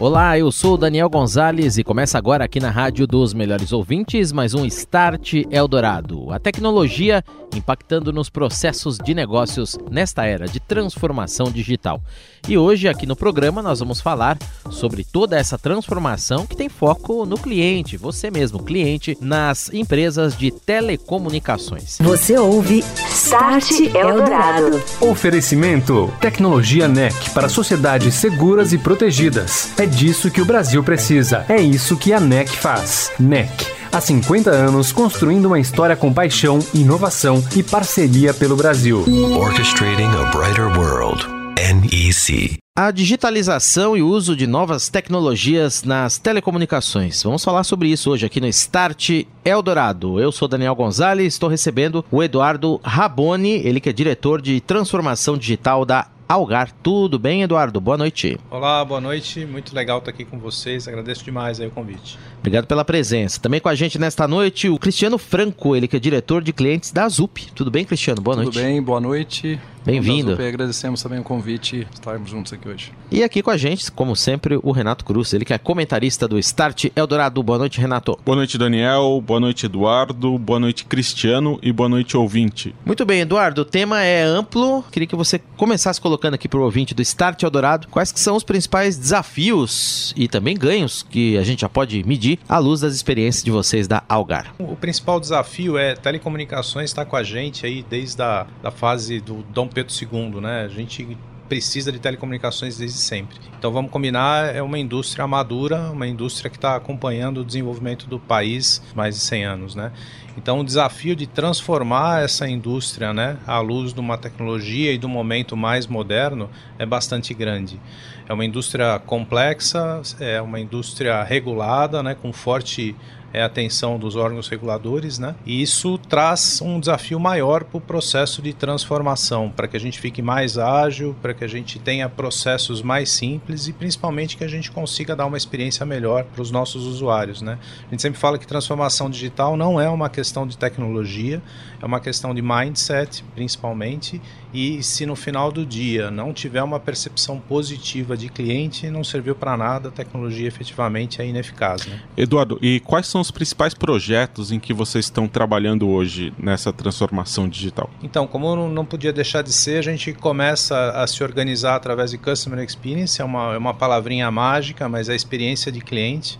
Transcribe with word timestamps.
Olá, 0.00 0.38
eu 0.38 0.50
sou 0.50 0.78
Daniel 0.78 1.10
Gonzalez 1.10 1.76
e 1.76 1.84
começa 1.84 2.16
agora 2.16 2.42
aqui 2.42 2.58
na 2.58 2.70
Rádio 2.70 3.06
dos 3.06 3.34
Melhores 3.34 3.70
Ouvintes 3.70 4.32
mais 4.32 4.54
um 4.54 4.64
Start 4.64 5.34
Eldorado. 5.50 6.32
A 6.32 6.38
tecnologia 6.38 7.22
impactando 7.54 8.12
nos 8.12 8.30
processos 8.30 8.96
de 8.96 9.12
negócios 9.12 9.76
nesta 9.90 10.24
era 10.24 10.46
de 10.46 10.58
transformação 10.58 11.50
digital. 11.50 12.00
E 12.48 12.56
hoje 12.56 12.88
aqui 12.88 13.04
no 13.06 13.14
programa 13.14 13.60
nós 13.60 13.80
vamos 13.80 14.00
falar 14.00 14.38
sobre 14.70 15.04
toda 15.04 15.38
essa 15.38 15.58
transformação 15.58 16.46
que 16.46 16.56
tem 16.56 16.68
foco 16.68 17.26
no 17.26 17.36
cliente, 17.36 17.96
você 17.96 18.30
mesmo, 18.30 18.62
cliente, 18.62 19.18
nas 19.20 19.70
empresas 19.72 20.36
de 20.36 20.50
telecomunicações. 20.50 21.98
Você 22.00 22.38
ouve 22.38 22.82
Start 23.10 23.70
Eldorado. 23.94 24.82
Oferecimento 25.00 26.10
Tecnologia 26.20 26.88
NEC 26.88 27.30
para 27.30 27.48
sociedades 27.48 28.14
seguras 28.14 28.72
e 28.72 28.78
protegidas. 28.78 29.72
É 29.78 29.89
disso 29.90 30.30
que 30.30 30.40
o 30.40 30.44
Brasil 30.44 30.82
precisa. 30.82 31.44
É 31.48 31.60
isso 31.60 31.96
que 31.96 32.12
a 32.12 32.20
NEC 32.20 32.48
faz. 32.56 33.12
NEC 33.18 33.50
há 33.92 34.00
50 34.00 34.50
anos 34.50 34.92
construindo 34.92 35.46
uma 35.46 35.58
história 35.58 35.96
com 35.96 36.12
paixão, 36.12 36.60
inovação 36.72 37.42
e 37.56 37.62
parceria 37.62 38.32
pelo 38.32 38.56
Brasil. 38.56 39.04
Orchestrating 39.36 40.04
a 40.04 40.24
Brighter 40.30 40.78
World. 40.78 41.26
NEC. 41.56 42.58
A 42.78 42.90
digitalização 42.90 43.96
e 43.96 44.00
o 44.00 44.08
uso 44.08 44.34
de 44.34 44.46
novas 44.46 44.88
tecnologias 44.88 45.82
nas 45.82 46.16
telecomunicações. 46.16 47.22
Vamos 47.22 47.44
falar 47.44 47.64
sobre 47.64 47.88
isso 47.88 48.10
hoje 48.10 48.24
aqui 48.24 48.40
no 48.40 48.46
Start 48.46 49.26
Eldorado. 49.44 50.18
Eu 50.18 50.32
sou 50.32 50.48
Daniel 50.48 50.74
Gonzalez, 50.74 51.34
estou 51.34 51.48
recebendo 51.48 52.04
o 52.10 52.22
Eduardo 52.22 52.80
Raboni, 52.82 53.60
ele 53.66 53.80
que 53.80 53.90
é 53.90 53.92
diretor 53.92 54.40
de 54.40 54.60
transformação 54.60 55.36
digital 55.36 55.84
da 55.84 56.06
Algar. 56.30 56.70
Tudo 56.80 57.18
bem, 57.18 57.42
Eduardo? 57.42 57.80
Boa 57.80 57.98
noite. 57.98 58.38
Olá, 58.48 58.84
boa 58.84 59.00
noite. 59.00 59.44
Muito 59.44 59.74
legal 59.74 59.98
estar 59.98 60.12
aqui 60.12 60.24
com 60.24 60.38
vocês. 60.38 60.86
Agradeço 60.86 61.24
demais 61.24 61.58
aí 61.58 61.66
o 61.66 61.72
convite. 61.72 62.16
Obrigado 62.38 62.68
pela 62.68 62.84
presença. 62.84 63.40
Também 63.40 63.58
com 63.58 63.68
a 63.68 63.74
gente 63.74 63.98
nesta 63.98 64.28
noite 64.28 64.68
o 64.68 64.78
Cristiano 64.78 65.18
Franco, 65.18 65.74
ele 65.74 65.88
que 65.88 65.96
é 65.96 65.98
diretor 65.98 66.40
de 66.40 66.52
clientes 66.52 66.92
da 66.92 67.08
ZUP. 67.08 67.50
Tudo 67.52 67.68
bem, 67.68 67.84
Cristiano? 67.84 68.22
Boa 68.22 68.36
Tudo 68.36 68.44
noite. 68.44 68.54
Tudo 68.56 68.64
bem, 68.64 68.80
boa 68.80 69.00
noite. 69.00 69.60
Bem-vindo. 69.84 70.32
Agradecemos 70.32 71.02
também 71.02 71.18
o 71.18 71.22
convite 71.22 71.86
estarmos 71.92 72.30
juntos 72.30 72.52
aqui 72.52 72.68
hoje. 72.68 72.92
E 73.10 73.22
aqui 73.22 73.42
com 73.42 73.50
a 73.50 73.56
gente, 73.56 73.90
como 73.90 74.14
sempre, 74.14 74.58
o 74.62 74.72
Renato 74.72 75.04
Cruz, 75.04 75.32
ele 75.32 75.44
que 75.44 75.54
é 75.54 75.58
comentarista 75.58 76.28
do 76.28 76.38
Start 76.38 76.86
Eldorado. 76.94 77.42
Boa 77.42 77.58
noite, 77.58 77.80
Renato. 77.80 78.18
Boa 78.24 78.36
noite, 78.36 78.58
Daniel. 78.58 79.22
Boa 79.26 79.40
noite, 79.40 79.66
Eduardo. 79.66 80.38
Boa 80.38 80.60
noite, 80.60 80.84
Cristiano. 80.84 81.58
E 81.62 81.72
boa 81.72 81.88
noite, 81.88 82.16
ouvinte. 82.16 82.74
Muito 82.84 83.04
bem, 83.06 83.20
Eduardo. 83.20 83.62
O 83.62 83.64
tema 83.64 84.02
é 84.02 84.22
amplo. 84.22 84.84
Queria 84.92 85.06
que 85.06 85.16
você 85.16 85.40
começasse 85.56 86.00
colocando 86.00 86.34
aqui 86.34 86.48
para 86.48 86.60
o 86.60 86.62
ouvinte 86.62 86.94
do 86.94 87.02
Start 87.02 87.42
Eldorado 87.42 87.88
quais 87.88 88.12
que 88.12 88.20
são 88.20 88.36
os 88.36 88.44
principais 88.44 88.96
desafios 88.96 90.12
e 90.16 90.28
também 90.28 90.56
ganhos 90.56 91.02
que 91.02 91.38
a 91.38 91.42
gente 91.42 91.60
já 91.60 91.68
pode 91.68 92.04
medir 92.04 92.38
à 92.48 92.58
luz 92.58 92.80
das 92.80 92.94
experiências 92.94 93.42
de 93.42 93.50
vocês 93.50 93.88
da 93.88 94.02
Algar. 94.08 94.54
O 94.58 94.76
principal 94.76 95.18
desafio 95.18 95.78
é 95.78 95.94
telecomunicações 95.94 96.90
está 96.90 97.04
com 97.04 97.16
a 97.16 97.22
gente 97.22 97.64
aí 97.64 97.84
desde 97.88 98.20
a 98.20 98.46
da 98.62 98.70
fase 98.70 99.20
do 99.20 99.44
Dom 99.54 99.69
Pedro 99.72 99.92
II, 99.92 100.40
né? 100.40 100.62
A 100.64 100.68
gente 100.68 101.16
precisa 101.50 101.90
de 101.90 101.98
telecomunicações 101.98 102.78
desde 102.78 102.96
sempre. 102.96 103.36
Então 103.58 103.72
vamos 103.72 103.90
combinar, 103.90 104.54
é 104.54 104.62
uma 104.62 104.78
indústria 104.78 105.26
madura, 105.26 105.90
uma 105.90 106.06
indústria 106.06 106.48
que 106.48 106.56
está 106.56 106.76
acompanhando 106.76 107.40
o 107.40 107.44
desenvolvimento 107.44 108.06
do 108.06 108.20
país 108.20 108.80
mais 108.94 109.16
de 109.16 109.20
100 109.22 109.44
anos, 109.44 109.74
né? 109.74 109.90
Então 110.36 110.60
o 110.60 110.64
desafio 110.64 111.16
de 111.16 111.26
transformar 111.26 112.22
essa 112.22 112.48
indústria, 112.48 113.12
né, 113.12 113.36
à 113.46 113.58
luz 113.58 113.92
de 113.92 113.98
uma 113.98 114.16
tecnologia 114.16 114.92
e 114.92 114.96
do 114.96 115.08
momento 115.08 115.56
mais 115.56 115.88
moderno 115.88 116.48
é 116.78 116.86
bastante 116.86 117.34
grande. 117.34 117.80
É 118.28 118.32
uma 118.32 118.44
indústria 118.44 119.00
complexa, 119.00 120.00
é 120.20 120.40
uma 120.40 120.60
indústria 120.60 121.20
regulada, 121.24 122.00
né, 122.00 122.14
com 122.14 122.32
forte 122.32 122.94
é 123.32 123.42
a 123.42 123.46
atenção 123.46 123.98
dos 123.98 124.16
órgãos 124.16 124.48
reguladores, 124.48 125.18
né? 125.18 125.34
E 125.46 125.62
isso 125.62 125.98
traz 125.98 126.60
um 126.62 126.80
desafio 126.80 127.18
maior 127.20 127.64
para 127.64 127.78
o 127.78 127.80
processo 127.80 128.42
de 128.42 128.52
transformação, 128.52 129.50
para 129.50 129.68
que 129.68 129.76
a 129.76 129.80
gente 129.80 130.00
fique 130.00 130.20
mais 130.20 130.58
ágil, 130.58 131.14
para 131.20 131.32
que 131.34 131.44
a 131.44 131.48
gente 131.48 131.78
tenha 131.78 132.08
processos 132.08 132.82
mais 132.82 133.10
simples 133.10 133.68
e 133.68 133.72
principalmente 133.72 134.36
que 134.36 134.44
a 134.44 134.48
gente 134.48 134.70
consiga 134.70 135.14
dar 135.14 135.26
uma 135.26 135.36
experiência 135.36 135.84
melhor 135.86 136.24
para 136.24 136.42
os 136.42 136.50
nossos 136.50 136.86
usuários, 136.86 137.40
né? 137.42 137.58
A 137.86 137.90
gente 137.90 138.02
sempre 138.02 138.18
fala 138.18 138.38
que 138.38 138.46
transformação 138.46 139.08
digital 139.08 139.56
não 139.56 139.80
é 139.80 139.88
uma 139.88 140.08
questão 140.08 140.46
de 140.46 140.56
tecnologia, 140.56 141.42
é 141.80 141.86
uma 141.86 142.00
questão 142.00 142.34
de 142.34 142.42
mindset, 142.42 143.24
principalmente, 143.34 144.20
e 144.52 144.82
se 144.82 145.06
no 145.06 145.14
final 145.14 145.52
do 145.52 145.64
dia 145.64 146.10
não 146.10 146.32
tiver 146.32 146.62
uma 146.62 146.80
percepção 146.80 147.38
positiva 147.38 148.16
de 148.16 148.28
cliente, 148.28 148.90
não 148.90 149.04
serviu 149.04 149.34
para 149.34 149.56
nada, 149.56 149.88
a 149.88 149.92
tecnologia 149.92 150.48
efetivamente 150.48 151.22
é 151.22 151.26
ineficaz, 151.26 151.86
né? 151.86 152.00
Eduardo, 152.16 152.58
e 152.60 152.80
quais 152.80 153.06
são 153.06 153.20
os 153.20 153.30
principais 153.30 153.74
projetos 153.74 154.50
em 154.50 154.58
que 154.58 154.72
vocês 154.72 155.04
estão 155.04 155.28
trabalhando 155.28 155.88
hoje 155.88 156.32
nessa 156.38 156.72
transformação 156.72 157.48
digital? 157.48 157.88
Então, 158.02 158.26
como 158.26 158.68
não 158.68 158.84
podia 158.84 159.12
deixar 159.12 159.42
de 159.42 159.52
ser, 159.52 159.78
a 159.78 159.82
gente 159.82 160.12
começa 160.12 160.90
a 160.90 161.06
se 161.06 161.22
organizar 161.22 161.76
através 161.76 162.10
de 162.10 162.18
Customer 162.18 162.64
Experience, 162.64 163.20
é 163.20 163.24
uma, 163.24 163.54
é 163.54 163.58
uma 163.58 163.74
palavrinha 163.74 164.30
mágica, 164.30 164.88
mas 164.88 165.08
é 165.08 165.12
a 165.12 165.16
experiência 165.16 165.70
de 165.70 165.80
cliente. 165.80 166.38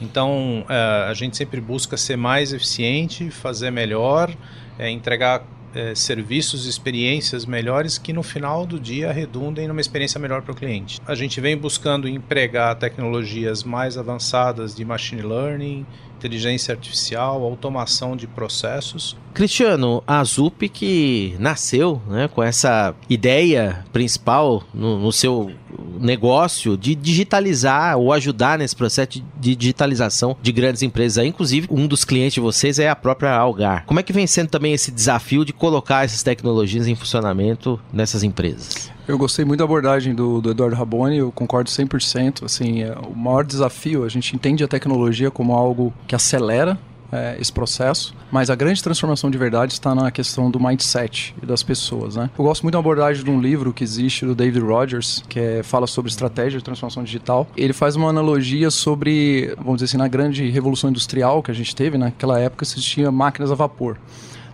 Então, 0.00 0.64
é, 0.68 1.06
a 1.08 1.14
gente 1.14 1.36
sempre 1.36 1.60
busca 1.60 1.96
ser 1.96 2.16
mais 2.16 2.52
eficiente, 2.52 3.30
fazer 3.30 3.70
melhor, 3.72 4.32
é, 4.78 4.88
entregar 4.88 5.42
é, 5.74 5.94
serviços 5.94 6.66
e 6.66 6.68
experiências 6.68 7.44
melhores 7.46 7.98
que 7.98 8.12
no 8.12 8.22
final 8.22 8.66
do 8.66 8.78
dia 8.78 9.12
redundem 9.12 9.68
numa 9.68 9.80
experiência 9.80 10.18
melhor 10.18 10.42
para 10.42 10.52
o 10.52 10.54
cliente. 10.54 11.00
A 11.06 11.14
gente 11.14 11.40
vem 11.40 11.56
buscando 11.56 12.08
empregar 12.08 12.74
tecnologias 12.76 13.62
mais 13.62 13.96
avançadas 13.96 14.74
de 14.74 14.84
machine 14.84 15.22
learning, 15.22 15.86
inteligência 16.18 16.74
artificial, 16.74 17.44
automação 17.44 18.16
de 18.16 18.26
processos. 18.26 19.16
Cristiano, 19.32 20.02
a 20.06 20.22
ZUP 20.24 20.68
que 20.68 21.36
nasceu 21.38 22.02
né, 22.08 22.28
com 22.28 22.42
essa 22.42 22.94
ideia 23.08 23.84
principal 23.92 24.64
no, 24.74 24.98
no, 24.98 25.12
seu 25.12 25.52
negócio 26.00 26.76
de 26.76 26.94
digitalizar 26.94 27.96
ou 27.96 28.12
ajudar 28.12 28.58
nesse 28.58 28.74
processo 28.74 29.22
de 29.38 29.54
digitalização 29.54 30.36
de 30.42 30.50
grandes 30.50 30.82
empresas. 30.82 31.24
Inclusive, 31.24 31.68
um 31.70 31.86
dos 31.86 32.04
clientes 32.04 32.34
de 32.34 32.40
vocês 32.40 32.78
é 32.78 32.88
a 32.88 32.96
própria 32.96 33.32
Algar. 33.32 33.84
Como 33.86 34.00
é 34.00 34.02
que 34.02 34.12
vem 34.12 34.26
sendo 34.26 34.48
também 34.48 34.72
esse 34.72 34.90
desafio 34.90 35.44
de 35.44 35.52
colocar 35.52 36.04
essas 36.04 36.22
tecnologias 36.22 36.88
em 36.88 36.96
funcionamento 36.96 37.78
nessas 37.92 38.24
empresas? 38.24 38.97
Eu 39.08 39.16
gostei 39.16 39.42
muito 39.42 39.58
da 39.58 39.64
abordagem 39.64 40.14
do, 40.14 40.38
do 40.38 40.50
Eduardo 40.50 40.76
Raboni, 40.76 41.16
eu 41.16 41.32
concordo 41.32 41.70
100%. 41.70 42.44
Assim, 42.44 42.82
é, 42.82 42.94
o 43.10 43.16
maior 43.16 43.42
desafio, 43.42 44.04
a 44.04 44.08
gente 44.10 44.36
entende 44.36 44.62
a 44.62 44.68
tecnologia 44.68 45.30
como 45.30 45.54
algo 45.54 45.94
que 46.06 46.14
acelera 46.14 46.78
é, 47.10 47.38
esse 47.40 47.50
processo, 47.50 48.14
mas 48.30 48.50
a 48.50 48.54
grande 48.54 48.82
transformação 48.82 49.30
de 49.30 49.38
verdade 49.38 49.72
está 49.72 49.94
na 49.94 50.10
questão 50.10 50.50
do 50.50 50.60
mindset 50.60 51.34
das 51.42 51.62
pessoas. 51.62 52.16
Né? 52.16 52.28
Eu 52.38 52.44
gosto 52.44 52.62
muito 52.62 52.74
da 52.74 52.80
abordagem 52.80 53.24
de 53.24 53.30
um 53.30 53.40
livro 53.40 53.72
que 53.72 53.82
existe 53.82 54.26
do 54.26 54.34
David 54.34 54.60
Rogers, 54.60 55.24
que 55.26 55.40
é, 55.40 55.62
fala 55.62 55.86
sobre 55.86 56.10
estratégia 56.10 56.58
de 56.58 56.64
transformação 56.64 57.02
digital. 57.02 57.48
Ele 57.56 57.72
faz 57.72 57.96
uma 57.96 58.10
analogia 58.10 58.70
sobre, 58.70 59.54
vamos 59.56 59.76
dizer 59.76 59.86
assim, 59.86 59.96
na 59.96 60.08
grande 60.08 60.50
revolução 60.50 60.90
industrial 60.90 61.42
que 61.42 61.50
a 61.50 61.54
gente 61.54 61.74
teve, 61.74 61.96
naquela 61.96 62.38
época 62.38 62.62
existia 62.62 63.10
máquinas 63.10 63.50
a 63.50 63.54
vapor. 63.54 63.96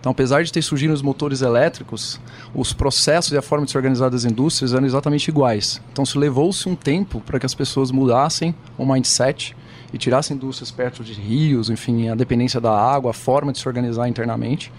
Então, 0.05 0.11
apesar 0.11 0.43
de 0.43 0.53
ter 0.53 0.61
surgido 0.61 0.93
os 0.93 1.01
motores 1.01 1.41
elétricos, 1.41 2.21
os 2.53 2.71
processos 2.71 3.31
e 3.31 3.37
a 3.37 3.41
forma 3.41 3.65
de 3.65 3.71
se 3.71 3.77
organizar 3.77 4.07
das 4.07 4.23
indústrias 4.23 4.71
eram 4.71 4.85
exatamente 4.85 5.29
iguais. 5.29 5.81
Então, 5.91 6.05
se 6.05 6.15
levou-se 6.15 6.69
um 6.69 6.75
tempo 6.75 7.19
para 7.21 7.39
que 7.39 7.45
as 7.47 7.55
pessoas 7.55 7.89
mudassem 7.89 8.53
o 8.77 8.85
mindset 8.85 9.57
e 9.91 9.97
tirassem 9.97 10.37
indústrias 10.37 10.69
perto 10.69 11.03
de 11.03 11.13
rios, 11.13 11.71
enfim, 11.71 12.07
a 12.07 12.13
dependência 12.13 12.61
da 12.61 12.71
água, 12.71 13.09
a 13.09 13.13
forma 13.15 13.51
de 13.51 13.57
se 13.57 13.67
organizar 13.67 14.07
internamente. 14.07 14.71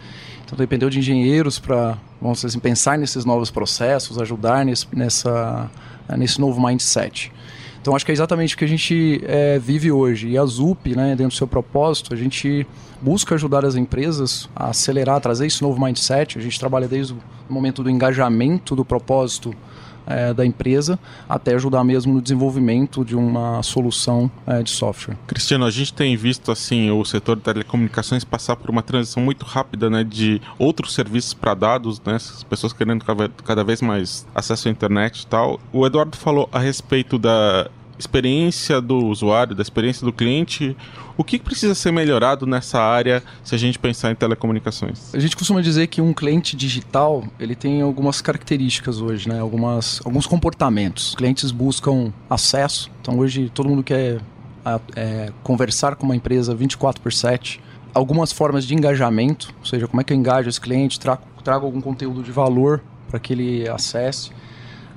Então, 0.44 0.56
dependeu 0.56 0.88
de 0.88 1.00
engenheiros 1.00 1.58
para, 1.58 1.98
vamos 2.22 2.38
dizer 2.38 2.46
assim, 2.46 2.60
pensar 2.60 2.96
nesses 2.96 3.24
novos 3.24 3.50
processos, 3.50 4.20
ajudar 4.20 4.64
nesse, 4.64 4.86
nessa, 4.92 5.68
nesse 6.16 6.40
novo 6.40 6.64
mindset. 6.64 7.32
Então 7.86 7.94
acho 7.94 8.04
que 8.04 8.10
é 8.10 8.14
exatamente 8.14 8.56
o 8.56 8.58
que 8.58 8.64
a 8.64 8.68
gente 8.68 9.22
é, 9.24 9.60
vive 9.60 9.92
hoje. 9.92 10.30
E 10.30 10.36
a 10.36 10.44
ZUP, 10.44 10.96
né, 10.96 11.10
dentro 11.10 11.28
do 11.28 11.34
seu 11.34 11.46
propósito, 11.46 12.12
a 12.12 12.16
gente 12.16 12.66
busca 13.00 13.36
ajudar 13.36 13.64
as 13.64 13.76
empresas 13.76 14.48
a 14.56 14.70
acelerar, 14.70 15.14
a 15.14 15.20
trazer 15.20 15.46
esse 15.46 15.62
novo 15.62 15.80
mindset. 15.80 16.36
A 16.36 16.42
gente 16.42 16.58
trabalha 16.58 16.88
desde 16.88 17.12
o 17.12 17.18
momento 17.48 17.84
do 17.84 17.88
engajamento 17.88 18.74
do 18.74 18.84
propósito 18.84 19.54
é, 20.06 20.32
da 20.32 20.44
empresa, 20.44 20.98
até 21.28 21.54
ajudar 21.54 21.84
mesmo 21.84 22.14
no 22.14 22.22
desenvolvimento 22.22 23.04
de 23.04 23.16
uma 23.16 23.62
solução 23.62 24.30
é, 24.46 24.62
de 24.62 24.70
software. 24.70 25.16
Cristiano, 25.26 25.64
a 25.64 25.70
gente 25.70 25.92
tem 25.92 26.16
visto 26.16 26.50
assim 26.50 26.90
o 26.90 27.04
setor 27.04 27.36
de 27.36 27.42
telecomunicações 27.42 28.24
passar 28.24 28.56
por 28.56 28.70
uma 28.70 28.82
transição 28.82 29.22
muito 29.22 29.44
rápida, 29.44 29.90
né, 29.90 30.04
de 30.04 30.40
outros 30.58 30.94
serviços 30.94 31.34
para 31.34 31.54
dados, 31.54 32.00
né, 32.04 32.14
as 32.14 32.44
pessoas 32.44 32.72
querendo 32.72 33.04
cada 33.44 33.64
vez 33.64 33.82
mais 33.82 34.26
acesso 34.34 34.68
à 34.68 34.70
internet 34.70 35.22
e 35.22 35.26
tal. 35.26 35.60
O 35.72 35.86
Eduardo 35.86 36.16
falou 36.16 36.48
a 36.52 36.58
respeito 36.58 37.18
da 37.18 37.68
experiência 37.98 38.80
do 38.80 39.06
usuário, 39.06 39.54
da 39.54 39.62
experiência 39.62 40.04
do 40.04 40.12
cliente, 40.12 40.76
o 41.16 41.24
que 41.24 41.38
precisa 41.38 41.74
ser 41.74 41.92
melhorado 41.92 42.46
nessa 42.46 42.80
área 42.80 43.22
se 43.42 43.54
a 43.54 43.58
gente 43.58 43.78
pensar 43.78 44.10
em 44.10 44.14
telecomunicações? 44.14 45.14
A 45.14 45.18
gente 45.18 45.36
costuma 45.36 45.60
dizer 45.60 45.86
que 45.86 46.00
um 46.00 46.12
cliente 46.12 46.56
digital 46.56 47.24
ele 47.40 47.54
tem 47.54 47.80
algumas 47.80 48.20
características 48.20 49.00
hoje, 49.00 49.28
né? 49.28 49.40
algumas, 49.40 50.00
alguns 50.04 50.26
comportamentos. 50.26 51.10
Os 51.10 51.14
clientes 51.14 51.50
buscam 51.50 52.12
acesso, 52.28 52.90
então 53.00 53.18
hoje 53.18 53.50
todo 53.54 53.68
mundo 53.68 53.82
quer 53.82 54.20
é, 54.94 55.32
conversar 55.42 55.96
com 55.96 56.04
uma 56.04 56.16
empresa 56.16 56.54
24 56.54 57.00
por 57.00 57.12
7, 57.12 57.60
algumas 57.94 58.32
formas 58.32 58.66
de 58.66 58.74
engajamento, 58.74 59.54
ou 59.58 59.64
seja, 59.64 59.86
como 59.86 60.00
é 60.00 60.04
que 60.04 60.12
eu 60.12 60.16
engajo 60.16 60.48
esse 60.48 60.60
cliente, 60.60 60.98
trago, 60.98 61.22
trago 61.42 61.64
algum 61.64 61.80
conteúdo 61.80 62.22
de 62.22 62.32
valor 62.32 62.82
para 63.08 63.18
que 63.18 63.32
ele 63.32 63.68
acesse. 63.68 64.30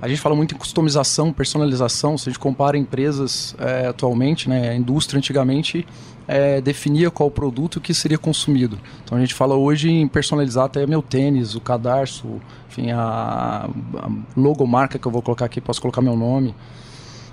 A 0.01 0.07
gente 0.07 0.21
fala 0.21 0.35
muito 0.35 0.55
em 0.55 0.57
customização, 0.57 1.33
personalização. 1.33 2.17
Se 2.17 2.29
a 2.29 2.31
gente 2.31 2.39
compara 2.39 2.77
empresas 2.77 3.55
é, 3.59 3.87
atualmente, 3.87 4.47
né, 4.47 4.69
a 4.69 4.75
indústria 4.75 5.17
antigamente 5.17 5.85
é, 6.25 6.61
definia 6.61 7.11
qual 7.11 7.29
produto 7.29 7.81
que 7.81 7.93
seria 7.93 8.17
consumido. 8.17 8.79
Então 9.03 9.17
a 9.17 9.21
gente 9.21 9.33
fala 9.33 9.55
hoje 9.55 9.89
em 9.89 10.07
personalizar 10.07 10.65
até 10.65 10.85
meu 10.87 11.01
tênis, 11.01 11.55
o 11.55 11.59
cadarço, 11.59 12.39
enfim, 12.69 12.91
a, 12.91 13.67
a 13.97 14.09
logomarca 14.37 14.97
que 14.97 15.05
eu 15.05 15.11
vou 15.11 15.21
colocar 15.21 15.45
aqui, 15.45 15.59
posso 15.59 15.81
colocar 15.81 16.01
meu 16.01 16.15
nome. 16.15 16.55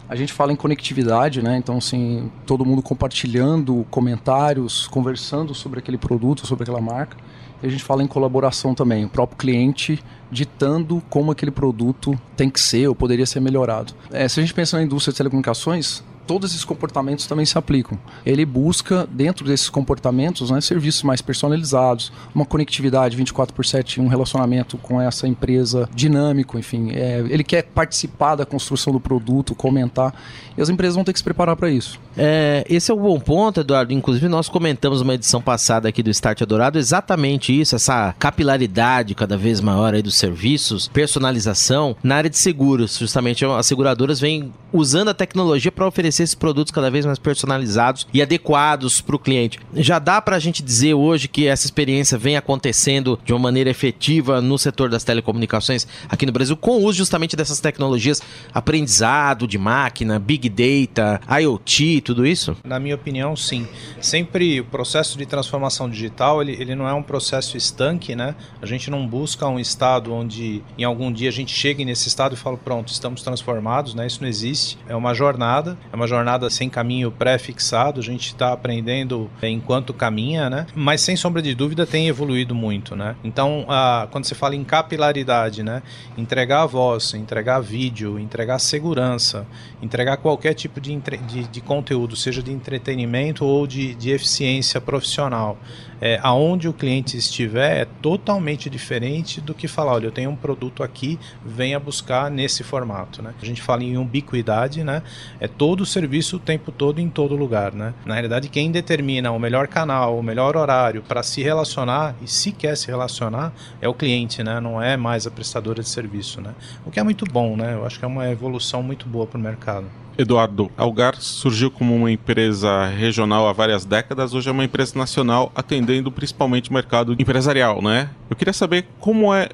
A 0.08 0.16
gente 0.16 0.32
fala 0.32 0.52
em 0.52 0.56
conectividade, 0.56 1.42
né? 1.42 1.56
Então, 1.58 1.78
assim, 1.78 2.30
todo 2.46 2.64
mundo 2.64 2.80
compartilhando 2.80 3.84
comentários, 3.90 4.86
conversando 4.86 5.52
sobre 5.52 5.80
aquele 5.80 5.98
produto, 5.98 6.46
sobre 6.46 6.62
aquela 6.62 6.80
marca. 6.80 7.16
A 7.62 7.68
gente 7.68 7.82
fala 7.82 8.02
em 8.02 8.06
colaboração 8.06 8.74
também, 8.74 9.04
o 9.04 9.08
próprio 9.08 9.38
cliente 9.38 10.02
ditando 10.30 11.02
como 11.08 11.30
aquele 11.30 11.50
produto 11.50 12.18
tem 12.36 12.50
que 12.50 12.60
ser 12.60 12.88
ou 12.88 12.94
poderia 12.94 13.26
ser 13.26 13.40
melhorado. 13.40 13.94
É, 14.10 14.28
se 14.28 14.40
a 14.40 14.42
gente 14.42 14.52
pensa 14.52 14.76
na 14.76 14.82
indústria 14.82 15.12
de 15.12 15.18
telecomunicações, 15.18 16.02
todos 16.26 16.50
esses 16.50 16.64
comportamentos 16.64 17.26
também 17.26 17.46
se 17.46 17.56
aplicam. 17.56 17.98
Ele 18.24 18.44
busca, 18.44 19.06
dentro 19.10 19.44
desses 19.44 19.68
comportamentos, 19.68 20.50
né, 20.50 20.60
serviços 20.60 21.02
mais 21.02 21.22
personalizados, 21.22 22.12
uma 22.34 22.44
conectividade 22.44 23.16
24 23.16 23.54
por 23.54 23.64
7, 23.64 24.00
um 24.00 24.08
relacionamento 24.08 24.76
com 24.78 25.00
essa 25.00 25.26
empresa 25.28 25.88
dinâmico, 25.94 26.58
enfim. 26.58 26.90
É, 26.92 27.24
ele 27.28 27.44
quer 27.44 27.62
participar 27.62 28.36
da 28.36 28.46
construção 28.46 28.92
do 28.92 29.00
produto, 29.00 29.54
comentar, 29.54 30.14
e 30.56 30.62
as 30.62 30.68
empresas 30.68 30.94
vão 30.94 31.04
ter 31.04 31.12
que 31.12 31.18
se 31.18 31.24
preparar 31.24 31.56
para 31.56 31.70
isso. 31.70 32.00
É, 32.16 32.64
esse 32.68 32.90
é 32.90 32.94
um 32.94 33.00
bom 33.00 33.20
ponto, 33.20 33.60
Eduardo. 33.60 33.92
Inclusive, 33.92 34.26
nós 34.28 34.48
comentamos 34.48 35.00
uma 35.02 35.14
edição 35.14 35.40
passada 35.40 35.88
aqui 35.88 36.02
do 36.02 36.10
Start 36.10 36.40
Adorado 36.42 36.78
exatamente 36.78 37.58
isso, 37.58 37.76
essa 37.76 38.14
capilaridade 38.18 39.14
cada 39.14 39.36
vez 39.36 39.60
maior 39.60 39.94
aí 39.94 40.02
dos 40.02 40.16
serviços, 40.16 40.88
personalização 40.88 41.94
na 42.02 42.16
área 42.16 42.30
de 42.30 42.38
seguros. 42.38 42.98
Justamente 42.98 43.44
as 43.44 43.66
seguradoras 43.66 44.18
vêm 44.18 44.52
usando 44.72 45.08
a 45.08 45.14
tecnologia 45.14 45.70
para 45.70 45.86
oferecer 45.86 46.15
esses 46.22 46.34
produtos 46.34 46.72
cada 46.72 46.90
vez 46.90 47.04
mais 47.04 47.18
personalizados 47.18 48.06
e 48.12 48.22
adequados 48.22 49.00
para 49.00 49.16
o 49.16 49.18
cliente. 49.18 49.58
Já 49.74 49.98
dá 49.98 50.20
para 50.20 50.36
a 50.36 50.38
gente 50.38 50.62
dizer 50.62 50.94
hoje 50.94 51.28
que 51.28 51.46
essa 51.46 51.66
experiência 51.66 52.18
vem 52.18 52.36
acontecendo 52.36 53.18
de 53.24 53.32
uma 53.32 53.38
maneira 53.38 53.70
efetiva 53.70 54.40
no 54.40 54.58
setor 54.58 54.88
das 54.88 55.04
telecomunicações 55.04 55.86
aqui 56.08 56.26
no 56.26 56.32
Brasil, 56.32 56.56
com 56.56 56.72
o 56.72 56.84
uso 56.84 56.98
justamente 56.98 57.36
dessas 57.36 57.60
tecnologias, 57.60 58.22
aprendizado 58.52 59.46
de 59.46 59.58
máquina, 59.58 60.18
big 60.18 60.48
data, 60.48 61.20
IoT, 61.40 62.00
tudo 62.02 62.26
isso? 62.26 62.56
Na 62.64 62.78
minha 62.78 62.94
opinião, 62.94 63.36
sim. 63.36 63.66
Sempre 64.00 64.60
o 64.60 64.64
processo 64.64 65.18
de 65.18 65.26
transformação 65.26 65.88
digital, 65.88 66.42
ele, 66.42 66.52
ele 66.52 66.74
não 66.74 66.88
é 66.88 66.92
um 66.92 67.02
processo 67.02 67.56
estanque, 67.56 68.14
né? 68.14 68.34
A 68.60 68.66
gente 68.66 68.90
não 68.90 69.06
busca 69.06 69.46
um 69.46 69.58
estado 69.58 70.12
onde 70.12 70.62
em 70.78 70.84
algum 70.84 71.12
dia 71.12 71.28
a 71.28 71.32
gente 71.32 71.54
chegue 71.54 71.84
nesse 71.84 72.08
estado 72.08 72.34
e 72.34 72.36
fala, 72.36 72.56
pronto, 72.56 72.92
estamos 72.92 73.22
transformados, 73.22 73.94
né? 73.94 74.06
Isso 74.06 74.20
não 74.20 74.28
existe. 74.28 74.78
É 74.88 74.94
uma 74.94 75.14
jornada, 75.14 75.76
é 75.92 75.96
uma 75.96 76.05
jornada 76.06 76.48
sem 76.50 76.68
caminho 76.68 77.10
pré-fixado, 77.10 78.00
a 78.00 78.02
gente 78.02 78.28
está 78.28 78.52
aprendendo 78.52 79.30
enquanto 79.42 79.92
caminha, 79.92 80.48
né? 80.48 80.66
Mas 80.74 81.00
sem 81.00 81.16
sombra 81.16 81.42
de 81.42 81.54
dúvida 81.54 81.86
tem 81.86 82.08
evoluído 82.08 82.54
muito, 82.54 82.94
né? 82.94 83.16
Então, 83.24 83.64
a, 83.68 84.08
quando 84.10 84.24
você 84.24 84.34
fala 84.34 84.54
em 84.54 84.64
capilaridade, 84.64 85.62
né? 85.62 85.82
Entregar 86.16 86.62
a 86.62 86.66
voz, 86.66 87.14
entregar 87.14 87.60
vídeo, 87.60 88.18
entregar 88.18 88.58
segurança, 88.58 89.46
entregar 89.82 90.16
qualquer 90.18 90.54
tipo 90.54 90.80
de, 90.80 90.96
de, 90.96 91.44
de 91.48 91.60
conteúdo 91.60 91.96
conteúdo, 91.96 92.16
seja 92.16 92.42
de 92.42 92.52
entretenimento 92.52 93.44
ou 93.44 93.66
de, 93.66 93.94
de 93.94 94.10
eficiência 94.10 94.80
profissional, 94.80 95.58
é, 96.00 96.18
aonde 96.22 96.68
o 96.68 96.72
cliente 96.72 97.16
estiver, 97.16 97.82
é 97.82 97.84
totalmente 97.84 98.68
diferente 98.68 99.40
do 99.40 99.54
que 99.54 99.68
falar, 99.68 99.92
olha, 99.92 100.06
eu 100.06 100.12
tenho 100.12 100.30
um 100.30 100.36
produto 100.36 100.82
aqui, 100.82 101.18
venha 101.44 101.78
buscar 101.78 102.30
nesse 102.30 102.62
formato. 102.62 103.22
Né? 103.22 103.34
A 103.40 103.44
gente 103.44 103.62
fala 103.62 103.82
em 103.82 103.96
ubiquidade, 103.96 104.84
né? 104.84 105.02
é 105.40 105.48
todo 105.48 105.80
o 105.82 105.86
serviço 105.86 106.36
o 106.36 106.40
tempo 106.40 106.70
todo 106.70 107.00
em 107.00 107.08
todo 107.08 107.36
lugar. 107.36 107.72
Né? 107.72 107.94
Na 108.04 108.14
realidade, 108.14 108.48
quem 108.48 108.70
determina 108.70 109.30
o 109.30 109.38
melhor 109.38 109.66
canal, 109.66 110.18
o 110.18 110.22
melhor 110.22 110.56
horário 110.56 111.02
para 111.02 111.22
se 111.22 111.42
relacionar 111.42 112.14
e 112.22 112.28
se 112.28 112.52
quer 112.52 112.76
se 112.76 112.88
relacionar 112.88 113.52
é 113.80 113.88
o 113.88 113.94
cliente, 113.94 114.42
né? 114.42 114.60
não 114.60 114.80
é 114.80 114.96
mais 114.96 115.26
a 115.26 115.30
prestadora 115.30 115.82
de 115.82 115.88
serviço. 115.88 116.40
Né? 116.40 116.54
O 116.84 116.90
que 116.90 117.00
é 117.00 117.02
muito 117.02 117.24
bom, 117.24 117.56
né? 117.56 117.74
eu 117.74 117.86
acho 117.86 117.98
que 117.98 118.04
é 118.04 118.08
uma 118.08 118.30
evolução 118.30 118.82
muito 118.82 119.06
boa 119.06 119.26
para 119.26 119.38
o 119.38 119.40
mercado. 119.40 119.86
Eduardo, 120.18 120.70
Algar 120.76 121.16
surgiu 121.20 121.70
como 121.70 121.94
uma 121.94 122.10
empresa 122.10 122.86
regional 122.86 123.46
há 123.48 123.52
várias 123.52 123.84
décadas, 123.84 124.32
hoje 124.32 124.48
é 124.48 124.52
uma 124.52 124.64
empresa 124.64 124.98
nacional 124.98 125.52
atendendo 125.54 126.10
principalmente 126.10 126.70
o 126.70 126.72
mercado 126.72 127.14
empresarial, 127.18 127.82
né? 127.82 128.10
Eu 128.30 128.36
queria 128.36 128.52
saber 128.52 128.86
como 128.98 129.32
é 129.34 129.48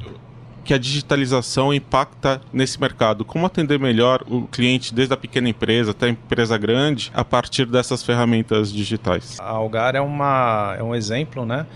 que 0.64 0.72
a 0.72 0.78
digitalização 0.78 1.74
impacta 1.74 2.40
nesse 2.52 2.80
mercado? 2.80 3.24
Como 3.24 3.44
atender 3.44 3.78
melhor 3.78 4.22
o 4.28 4.46
cliente, 4.46 4.94
desde 4.94 5.12
a 5.12 5.16
pequena 5.16 5.48
empresa 5.48 5.90
até 5.90 6.06
a 6.06 6.08
empresa 6.10 6.56
grande, 6.56 7.10
a 7.14 7.24
partir 7.24 7.66
dessas 7.66 8.02
ferramentas 8.02 8.72
digitais? 8.72 9.38
A 9.40 9.50
Algar 9.50 9.96
é, 9.96 10.00
uma, 10.00 10.76
é 10.78 10.82
um 10.82 10.94
exemplo, 10.94 11.44
né? 11.44 11.66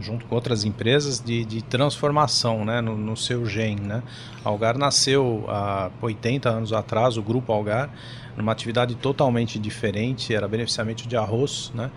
junto 0.00 0.24
com 0.26 0.34
outras 0.34 0.64
empresas, 0.64 1.20
de, 1.20 1.44
de 1.44 1.62
transformação 1.62 2.64
né? 2.64 2.80
no, 2.80 2.96
no 2.96 3.16
seu 3.16 3.44
gen. 3.46 3.76
Né? 3.76 4.02
A 4.44 4.48
Algar 4.48 4.78
nasceu 4.78 5.44
há 5.48 5.90
80 6.00 6.48
anos 6.48 6.72
atrás, 6.72 7.16
o 7.16 7.22
grupo 7.22 7.52
Algar, 7.52 7.90
numa 8.36 8.52
atividade 8.52 8.94
totalmente 8.94 9.58
diferente, 9.58 10.34
era 10.34 10.48
beneficiamento 10.48 11.06
de 11.06 11.16
arroz, 11.16 11.70
né? 11.74 11.90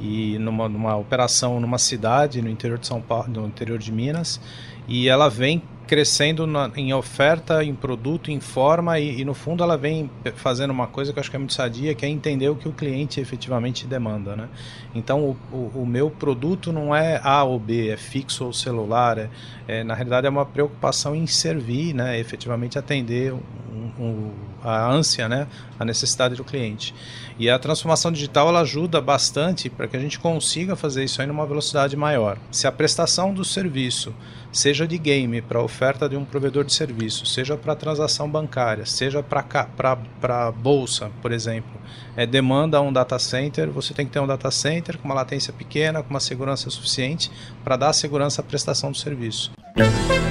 e 0.00 0.38
numa, 0.38 0.68
numa 0.68 0.96
operação 0.96 1.58
numa 1.60 1.78
cidade 1.78 2.40
no 2.40 2.48
interior 2.48 2.78
de 2.78 2.86
São 2.86 3.00
Paulo, 3.00 3.28
no 3.28 3.46
interior 3.46 3.78
de 3.78 3.90
Minas, 3.90 4.40
e 4.86 5.08
ela 5.08 5.28
vem 5.28 5.62
crescendo 5.88 6.46
na, 6.46 6.70
em 6.76 6.92
oferta, 6.92 7.64
em 7.64 7.74
produto, 7.74 8.30
em 8.30 8.38
forma 8.40 9.00
e, 9.00 9.22
e, 9.22 9.24
no 9.24 9.32
fundo 9.32 9.64
ela 9.64 9.76
vem 9.76 10.10
fazendo 10.36 10.70
uma 10.70 10.86
coisa 10.86 11.12
que 11.12 11.18
eu 11.18 11.20
acho 11.20 11.30
que 11.30 11.36
é 11.36 11.38
muito 11.38 11.54
sadia, 11.54 11.94
que 11.94 12.04
é 12.04 12.08
entender 12.08 12.50
o 12.50 12.54
que 12.54 12.68
o 12.68 12.72
cliente 12.72 13.20
efetivamente 13.20 13.86
demanda, 13.86 14.36
né? 14.36 14.48
Então 14.94 15.24
o, 15.24 15.36
o, 15.50 15.82
o 15.82 15.86
meu 15.86 16.10
produto 16.10 16.70
não 16.70 16.94
é 16.94 17.18
A 17.24 17.42
ou 17.42 17.58
B, 17.58 17.88
é 17.88 17.96
fixo 17.96 18.44
ou 18.44 18.52
celular, 18.52 19.16
é, 19.16 19.30
é, 19.66 19.82
na 19.82 19.94
realidade 19.94 20.26
é 20.26 20.30
uma 20.30 20.44
preocupação 20.44 21.16
em 21.16 21.26
servir, 21.26 21.94
né? 21.94 22.20
Efetivamente 22.20 22.78
atender 22.78 23.32
um, 23.32 23.40
um, 23.98 24.30
a 24.62 24.90
ânsia, 24.90 25.26
né? 25.26 25.46
A 25.78 25.86
necessidade 25.86 26.34
do 26.34 26.44
cliente. 26.44 26.94
E 27.38 27.48
a 27.48 27.58
transformação 27.58 28.12
digital 28.12 28.48
ela 28.48 28.60
ajuda 28.60 29.00
bastante 29.00 29.70
para 29.70 29.88
que 29.88 29.96
a 29.96 30.00
gente 30.00 30.18
consiga 30.18 30.76
fazer 30.76 31.04
isso 31.04 31.20
aí 31.22 31.26
numa 31.26 31.46
velocidade 31.46 31.96
maior. 31.96 32.36
Se 32.50 32.66
a 32.66 32.72
prestação 32.72 33.32
do 33.32 33.44
serviço 33.44 34.14
seja 34.52 34.86
de 34.86 34.98
game 34.98 35.40
para 35.42 35.62
oferta 35.62 36.08
de 36.08 36.16
um 36.16 36.24
provedor 36.24 36.64
de 36.64 36.72
serviço, 36.72 37.26
seja 37.26 37.56
para 37.56 37.74
transação 37.74 38.28
bancária, 38.28 38.86
seja 38.86 39.22
para 39.22 40.52
bolsa, 40.52 41.10
por 41.20 41.32
exemplo, 41.32 41.78
é, 42.16 42.26
demanda 42.26 42.80
um 42.80 42.92
data 42.92 43.18
center, 43.18 43.70
você 43.70 43.94
tem 43.94 44.06
que 44.06 44.12
ter 44.12 44.20
um 44.20 44.26
data 44.26 44.50
center 44.50 44.98
com 44.98 45.04
uma 45.04 45.14
latência 45.14 45.52
pequena, 45.52 46.02
com 46.02 46.10
uma 46.10 46.20
segurança 46.20 46.68
suficiente 46.70 47.30
para 47.62 47.76
dar 47.76 47.92
segurança 47.92 48.40
à 48.40 48.44
prestação 48.44 48.90
do 48.90 48.96
serviço. 48.96 49.52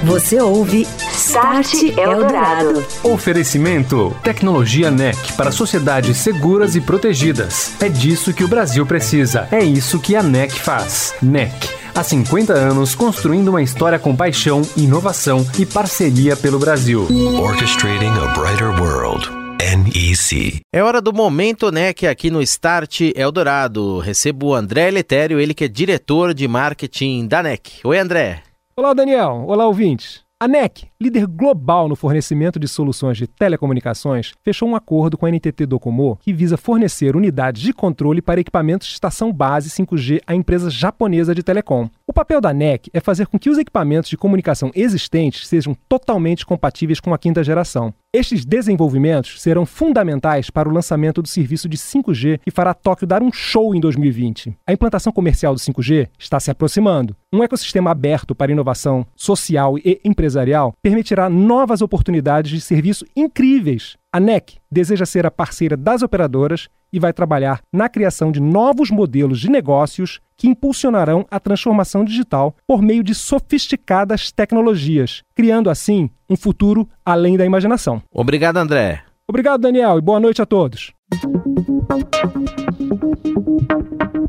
Você 0.04 0.40
ouve 0.40 0.86
Start 1.12 1.74
Eldorado. 1.96 2.86
Oferecimento: 3.02 4.14
Tecnologia 4.22 4.90
NEC 4.90 5.32
para 5.32 5.50
sociedades 5.50 6.18
seguras 6.18 6.76
e 6.76 6.80
protegidas. 6.80 7.74
É 7.80 7.88
disso 7.88 8.32
que 8.32 8.44
o 8.44 8.48
Brasil 8.48 8.86
precisa. 8.86 9.48
É 9.50 9.62
isso 9.62 9.98
que 9.98 10.14
a 10.14 10.22
NEC 10.22 10.52
faz. 10.52 11.14
NEC 11.20 11.52
Há 11.98 12.04
50 12.04 12.52
anos, 12.52 12.94
construindo 12.94 13.48
uma 13.48 13.60
história 13.60 13.98
com 13.98 14.14
paixão, 14.14 14.62
inovação 14.76 15.44
e 15.58 15.66
parceria 15.66 16.36
pelo 16.36 16.56
Brasil. 16.56 17.08
Orchestrating 17.42 18.12
a 18.22 18.38
brighter 18.38 18.68
world. 18.80 19.28
NEC. 19.58 20.60
É 20.72 20.80
hora 20.80 21.00
do 21.02 21.12
momento 21.12 21.72
NEC 21.72 22.06
aqui 22.06 22.30
no 22.30 22.40
Start 22.40 23.00
Eldorado. 23.16 23.98
Recebo 23.98 24.50
o 24.50 24.54
André 24.54 24.92
Letério, 24.92 25.40
ele 25.40 25.52
que 25.52 25.64
é 25.64 25.68
diretor 25.68 26.32
de 26.32 26.46
marketing 26.46 27.26
da 27.26 27.42
NEC. 27.42 27.80
Oi, 27.82 27.98
André. 27.98 28.44
Olá, 28.76 28.94
Daniel. 28.94 29.42
Olá, 29.48 29.66
ouvintes. 29.66 30.27
A 30.40 30.46
NEC 30.46 30.86
líder 31.00 31.26
global 31.26 31.88
no 31.88 31.96
fornecimento 31.96 32.60
de 32.60 32.68
soluções 32.68 33.16
de 33.16 33.26
telecomunicações, 33.26 34.34
fechou 34.44 34.68
um 34.68 34.76
acordo 34.76 35.18
com 35.18 35.26
a 35.26 35.30
NTT 35.30 35.66
Docomo 35.66 36.16
que 36.20 36.32
visa 36.32 36.56
fornecer 36.56 37.16
unidades 37.16 37.60
de 37.60 37.72
controle 37.72 38.22
para 38.22 38.40
equipamentos 38.40 38.86
de 38.86 38.94
estação 38.94 39.32
base 39.32 39.68
5G 39.68 40.20
à 40.24 40.36
empresa 40.36 40.70
japonesa 40.70 41.34
de 41.34 41.42
telecom. 41.42 41.90
O 42.06 42.12
papel 42.12 42.40
da 42.40 42.52
NEC 42.52 42.88
é 42.92 43.00
fazer 43.00 43.26
com 43.26 43.36
que 43.36 43.50
os 43.50 43.58
equipamentos 43.58 44.10
de 44.10 44.16
comunicação 44.16 44.70
existentes 44.76 45.46
sejam 45.46 45.76
totalmente 45.88 46.46
compatíveis 46.46 47.00
com 47.00 47.12
a 47.12 47.18
quinta 47.18 47.42
geração. 47.42 47.92
Estes 48.10 48.46
desenvolvimentos 48.46 49.38
serão 49.38 49.66
fundamentais 49.66 50.48
para 50.48 50.66
o 50.66 50.72
lançamento 50.72 51.20
do 51.20 51.28
serviço 51.28 51.68
de 51.68 51.76
5G 51.76 52.40
que 52.42 52.50
fará 52.50 52.72
Tóquio 52.72 53.06
dar 53.06 53.22
um 53.22 53.30
show 53.30 53.74
em 53.74 53.80
2020. 53.80 54.56
A 54.66 54.72
implantação 54.72 55.12
comercial 55.12 55.52
do 55.52 55.60
5G 55.60 56.08
está 56.18 56.40
se 56.40 56.50
aproximando. 56.50 57.14
Um 57.30 57.44
ecossistema 57.44 57.90
aberto 57.90 58.34
para 58.34 58.50
inovação 58.50 59.06
social 59.14 59.76
e 59.76 60.00
empresarial 60.02 60.72
permitirá 60.82 61.28
novas 61.28 61.82
oportunidades 61.82 62.50
de 62.50 62.62
serviço 62.62 63.04
incríveis. 63.14 63.98
A 64.10 64.18
NEC 64.18 64.56
deseja 64.72 65.04
ser 65.04 65.26
a 65.26 65.30
parceira 65.30 65.76
das 65.76 66.00
operadoras 66.00 66.70
e 66.90 66.98
vai 66.98 67.12
trabalhar 67.12 67.60
na 67.70 67.90
criação 67.90 68.32
de 68.32 68.40
novos 68.40 68.90
modelos 68.90 69.38
de 69.38 69.50
negócios 69.50 70.18
que 70.34 70.48
impulsionarão 70.48 71.26
a 71.30 71.38
transformação 71.38 72.06
digital 72.06 72.56
por 72.66 72.80
meio 72.80 73.02
de 73.02 73.14
sofisticadas 73.14 74.32
tecnologias, 74.32 75.22
criando 75.34 75.68
assim 75.68 76.08
um 76.28 76.36
futuro 76.36 76.88
além 77.04 77.36
da 77.36 77.44
imaginação. 77.44 78.02
Obrigado, 78.12 78.56
André. 78.58 79.02
Obrigado, 79.26 79.60
Daniel, 79.60 79.98
e 79.98 80.00
boa 80.00 80.18
noite 80.18 80.40
a 80.40 80.46
todos. 80.46 80.92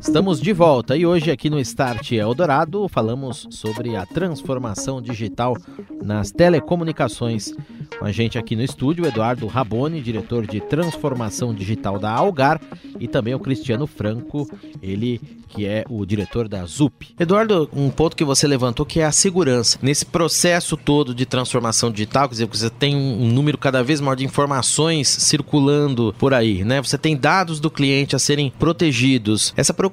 Estamos 0.02 0.40
de 0.40 0.54
volta 0.54 0.96
e 0.96 1.06
hoje 1.06 1.30
aqui 1.30 1.50
no 1.50 1.60
Start 1.60 2.14
Eldorado 2.14 2.88
falamos 2.88 3.46
sobre 3.52 3.98
a 3.98 4.06
transformação 4.06 5.02
digital 5.02 5.58
nas 6.02 6.32
telecomunicações. 6.32 7.54
Com 8.00 8.06
a 8.06 8.12
gente 8.12 8.38
aqui 8.38 8.56
no 8.56 8.64
estúdio, 8.64 9.06
Eduardo 9.06 9.46
Raboni, 9.46 10.02
diretor 10.02 10.48
de 10.48 10.62
transformação 10.62 11.54
digital 11.54 12.00
da 12.00 12.12
Algar, 12.12 12.62
e 12.98 13.08
também 13.08 13.34
o 13.34 13.40
Cristiano 13.40 13.86
Franco, 13.86 14.50
ele 14.82 15.20
que 15.50 15.66
é 15.66 15.84
o 15.90 16.06
diretor 16.06 16.48
da 16.48 16.64
ZUP. 16.66 17.16
Eduardo, 17.20 17.68
um 17.74 17.90
ponto 17.90 18.16
que 18.16 18.24
você 18.24 18.48
levantou 18.48 18.86
que 18.86 19.00
é 19.00 19.06
a 19.06 19.12
segurança. 19.12 19.80
Nesse 19.82 20.06
processo 20.06 20.78
todo 20.78 21.14
de 21.14 21.26
transformação 21.26 21.92
digital, 21.92 22.28
quer 22.28 22.34
dizer, 22.34 22.46
você 22.46 22.70
tem 22.70 22.96
um 22.96 23.28
número 23.28 23.58
cada 23.58 23.84
vez 23.84 24.00
maior 24.00 24.16
de 24.16 24.24
informações 24.24 25.08
circulando 25.08 26.14
por 26.20 26.34
aí, 26.34 26.64
né? 26.64 26.82
Você 26.82 26.98
tem 26.98 27.18
dados 27.18 27.60
do 27.60 27.72
cliente 27.72 28.16
a 28.16 28.20
serem 28.20 28.54
protegidos. 28.60 29.52
Essa 29.58 29.74
preocupação 29.74 29.89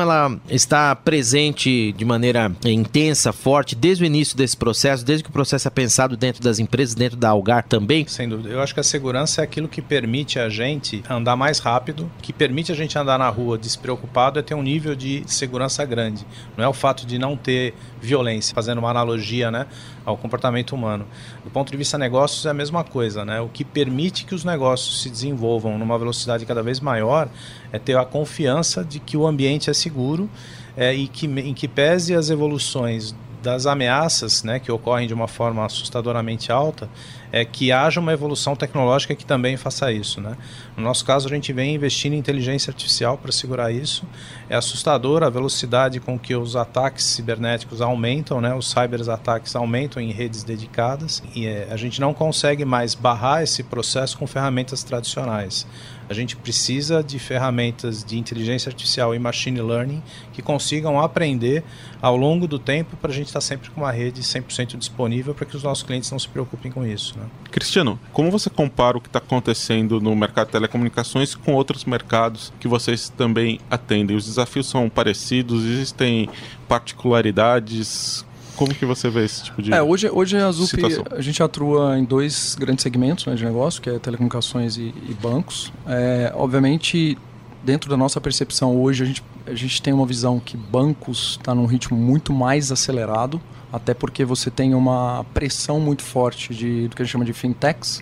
ela 0.00 0.36
está 0.48 0.94
presente 0.94 1.92
de 1.92 2.04
maneira 2.04 2.52
intensa, 2.64 3.32
forte 3.32 3.74
desde 3.74 4.04
o 4.04 4.06
início 4.06 4.36
desse 4.36 4.56
processo, 4.56 5.04
desde 5.04 5.24
que 5.24 5.30
o 5.30 5.32
processo 5.32 5.68
é 5.68 5.70
pensado 5.70 6.16
dentro 6.16 6.42
das 6.42 6.58
empresas, 6.58 6.94
dentro 6.94 7.16
da 7.16 7.30
Algar 7.30 7.64
também. 7.64 8.06
Sem 8.06 8.28
dúvida. 8.28 8.48
Eu 8.48 8.60
acho 8.60 8.74
que 8.74 8.80
a 8.80 8.84
segurança 8.84 9.40
é 9.40 9.44
aquilo 9.44 9.68
que 9.68 9.82
permite 9.82 10.38
a 10.38 10.48
gente 10.48 11.02
andar 11.08 11.36
mais 11.36 11.58
rápido, 11.58 12.10
que 12.22 12.32
permite 12.32 12.72
a 12.72 12.74
gente 12.74 12.98
andar 12.98 13.18
na 13.18 13.28
rua 13.28 13.58
despreocupado, 13.58 14.38
é 14.38 14.42
ter 14.42 14.54
um 14.54 14.62
nível 14.62 14.94
de 14.94 15.22
segurança 15.26 15.84
grande. 15.84 16.26
Não 16.56 16.64
é 16.64 16.68
o 16.68 16.72
fato 16.72 17.06
de 17.06 17.18
não 17.18 17.36
ter 17.36 17.74
violência, 18.00 18.54
fazendo 18.54 18.78
uma 18.78 18.90
analogia, 18.90 19.50
né, 19.50 19.66
ao 20.04 20.16
comportamento 20.16 20.74
humano. 20.74 21.06
Do 21.42 21.50
ponto 21.50 21.70
de 21.70 21.76
vista 21.76 21.96
negócios 21.96 22.44
é 22.44 22.50
a 22.50 22.54
mesma 22.54 22.84
coisa, 22.84 23.24
né? 23.24 23.40
O 23.40 23.48
que 23.48 23.64
permite 23.64 24.24
que 24.24 24.34
os 24.34 24.44
negócios 24.44 25.02
se 25.02 25.08
desenvolvam 25.08 25.78
numa 25.78 25.98
velocidade 25.98 26.44
cada 26.44 26.62
vez 26.62 26.80
maior 26.80 27.28
é 27.72 27.78
ter 27.78 27.96
a 27.96 28.04
confiança 28.04 28.84
de 28.84 29.00
que 29.00 29.16
o 29.16 29.26
ambiente 29.26 29.33
é 29.70 29.72
seguro 29.72 30.28
é, 30.76 30.94
e 30.94 31.08
que 31.08 31.26
em 31.26 31.54
que 31.54 31.68
pese 31.68 32.14
as 32.14 32.30
evoluções 32.30 33.14
das 33.44 33.66
ameaças 33.66 34.42
né, 34.42 34.58
que 34.58 34.72
ocorrem 34.72 35.06
de 35.06 35.12
uma 35.12 35.28
forma 35.28 35.64
assustadoramente 35.66 36.50
alta, 36.50 36.88
é 37.30 37.44
que 37.44 37.70
haja 37.70 38.00
uma 38.00 38.12
evolução 38.12 38.56
tecnológica 38.56 39.14
que 39.14 39.26
também 39.26 39.56
faça 39.56 39.92
isso. 39.92 40.20
Né? 40.20 40.34
No 40.76 40.82
nosso 40.82 41.04
caso, 41.04 41.28
a 41.28 41.30
gente 41.30 41.52
vem 41.52 41.74
investindo 41.74 42.14
em 42.14 42.18
inteligência 42.18 42.70
artificial 42.70 43.18
para 43.18 43.30
segurar 43.30 43.70
isso. 43.70 44.06
É 44.48 44.56
assustador 44.56 45.22
a 45.22 45.28
velocidade 45.28 46.00
com 46.00 46.18
que 46.18 46.34
os 46.34 46.56
ataques 46.56 47.04
cibernéticos 47.04 47.82
aumentam, 47.82 48.40
né? 48.40 48.54
os 48.54 48.70
cyberataques 48.70 49.54
aumentam 49.54 50.02
em 50.02 50.10
redes 50.10 50.42
dedicadas, 50.42 51.22
e 51.34 51.46
é, 51.46 51.68
a 51.70 51.76
gente 51.76 52.00
não 52.00 52.14
consegue 52.14 52.64
mais 52.64 52.94
barrar 52.94 53.42
esse 53.42 53.62
processo 53.62 54.16
com 54.16 54.26
ferramentas 54.26 54.82
tradicionais. 54.82 55.66
A 56.08 56.14
gente 56.14 56.36
precisa 56.36 57.02
de 57.02 57.18
ferramentas 57.18 58.04
de 58.04 58.18
inteligência 58.18 58.68
artificial 58.68 59.14
e 59.14 59.18
machine 59.18 59.60
learning 59.60 60.02
que 60.32 60.42
consigam 60.42 61.00
aprender 61.00 61.64
ao 62.00 62.16
longo 62.16 62.46
do 62.46 62.58
tempo 62.58 62.96
para 62.96 63.10
a 63.10 63.14
gente 63.14 63.26
estar 63.26 63.40
tá 63.40 63.46
sempre 63.46 63.70
com 63.70 63.80
uma 63.80 63.90
rede 63.90 64.22
100% 64.22 64.76
disponível 64.76 65.34
para 65.34 65.46
que 65.46 65.56
os 65.56 65.62
nossos 65.62 65.82
clientes 65.82 66.10
não 66.10 66.18
se 66.18 66.28
preocupem 66.28 66.70
com 66.70 66.86
isso. 66.86 67.18
Né? 67.18 67.24
Cristiano, 67.50 67.98
como 68.12 68.30
você 68.30 68.50
compara 68.50 68.98
o 68.98 69.00
que 69.00 69.08
está 69.08 69.18
acontecendo 69.18 70.00
no 70.00 70.14
mercado 70.14 70.46
de 70.46 70.52
telecomunicações 70.52 71.34
com 71.34 71.54
outros 71.54 71.84
mercados 71.84 72.52
que 72.60 72.68
vocês 72.68 73.08
também 73.08 73.58
atendem? 73.70 74.16
Os 74.16 74.26
desafios 74.26 74.68
são 74.68 74.88
parecidos? 74.88 75.64
Existem 75.64 76.28
particularidades? 76.68 78.24
Como 78.56 78.74
que 78.74 78.84
você 78.84 79.10
vê 79.10 79.24
esse 79.24 79.44
tipo 79.44 79.60
de 79.60 79.72
é, 79.72 79.82
hoje, 79.82 80.08
hoje 80.08 80.36
a 80.36 80.50
ZUP, 80.50 80.68
situação? 80.68 81.04
a 81.10 81.20
gente 81.20 81.42
atua 81.42 81.98
em 81.98 82.04
dois 82.04 82.56
grandes 82.58 82.82
segmentos 82.82 83.26
né, 83.26 83.34
de 83.34 83.44
negócio, 83.44 83.82
que 83.82 83.90
é 83.90 83.98
telecomunicações 83.98 84.76
e, 84.76 84.94
e 85.08 85.16
bancos. 85.20 85.72
É, 85.86 86.32
obviamente, 86.34 87.18
dentro 87.62 87.90
da 87.90 87.96
nossa 87.96 88.20
percepção 88.20 88.80
hoje, 88.80 89.02
a 89.02 89.06
gente, 89.06 89.24
a 89.46 89.54
gente 89.54 89.82
tem 89.82 89.92
uma 89.92 90.06
visão 90.06 90.38
que 90.38 90.56
bancos 90.56 91.36
está 91.40 91.54
num 91.54 91.66
ritmo 91.66 91.96
muito 91.96 92.32
mais 92.32 92.70
acelerado, 92.70 93.40
até 93.72 93.92
porque 93.92 94.24
você 94.24 94.50
tem 94.50 94.74
uma 94.74 95.24
pressão 95.34 95.80
muito 95.80 96.02
forte 96.02 96.54
de, 96.54 96.88
do 96.88 96.94
que 96.94 97.02
a 97.02 97.04
gente 97.04 97.12
chama 97.12 97.24
de 97.24 97.32
fintechs, 97.32 98.00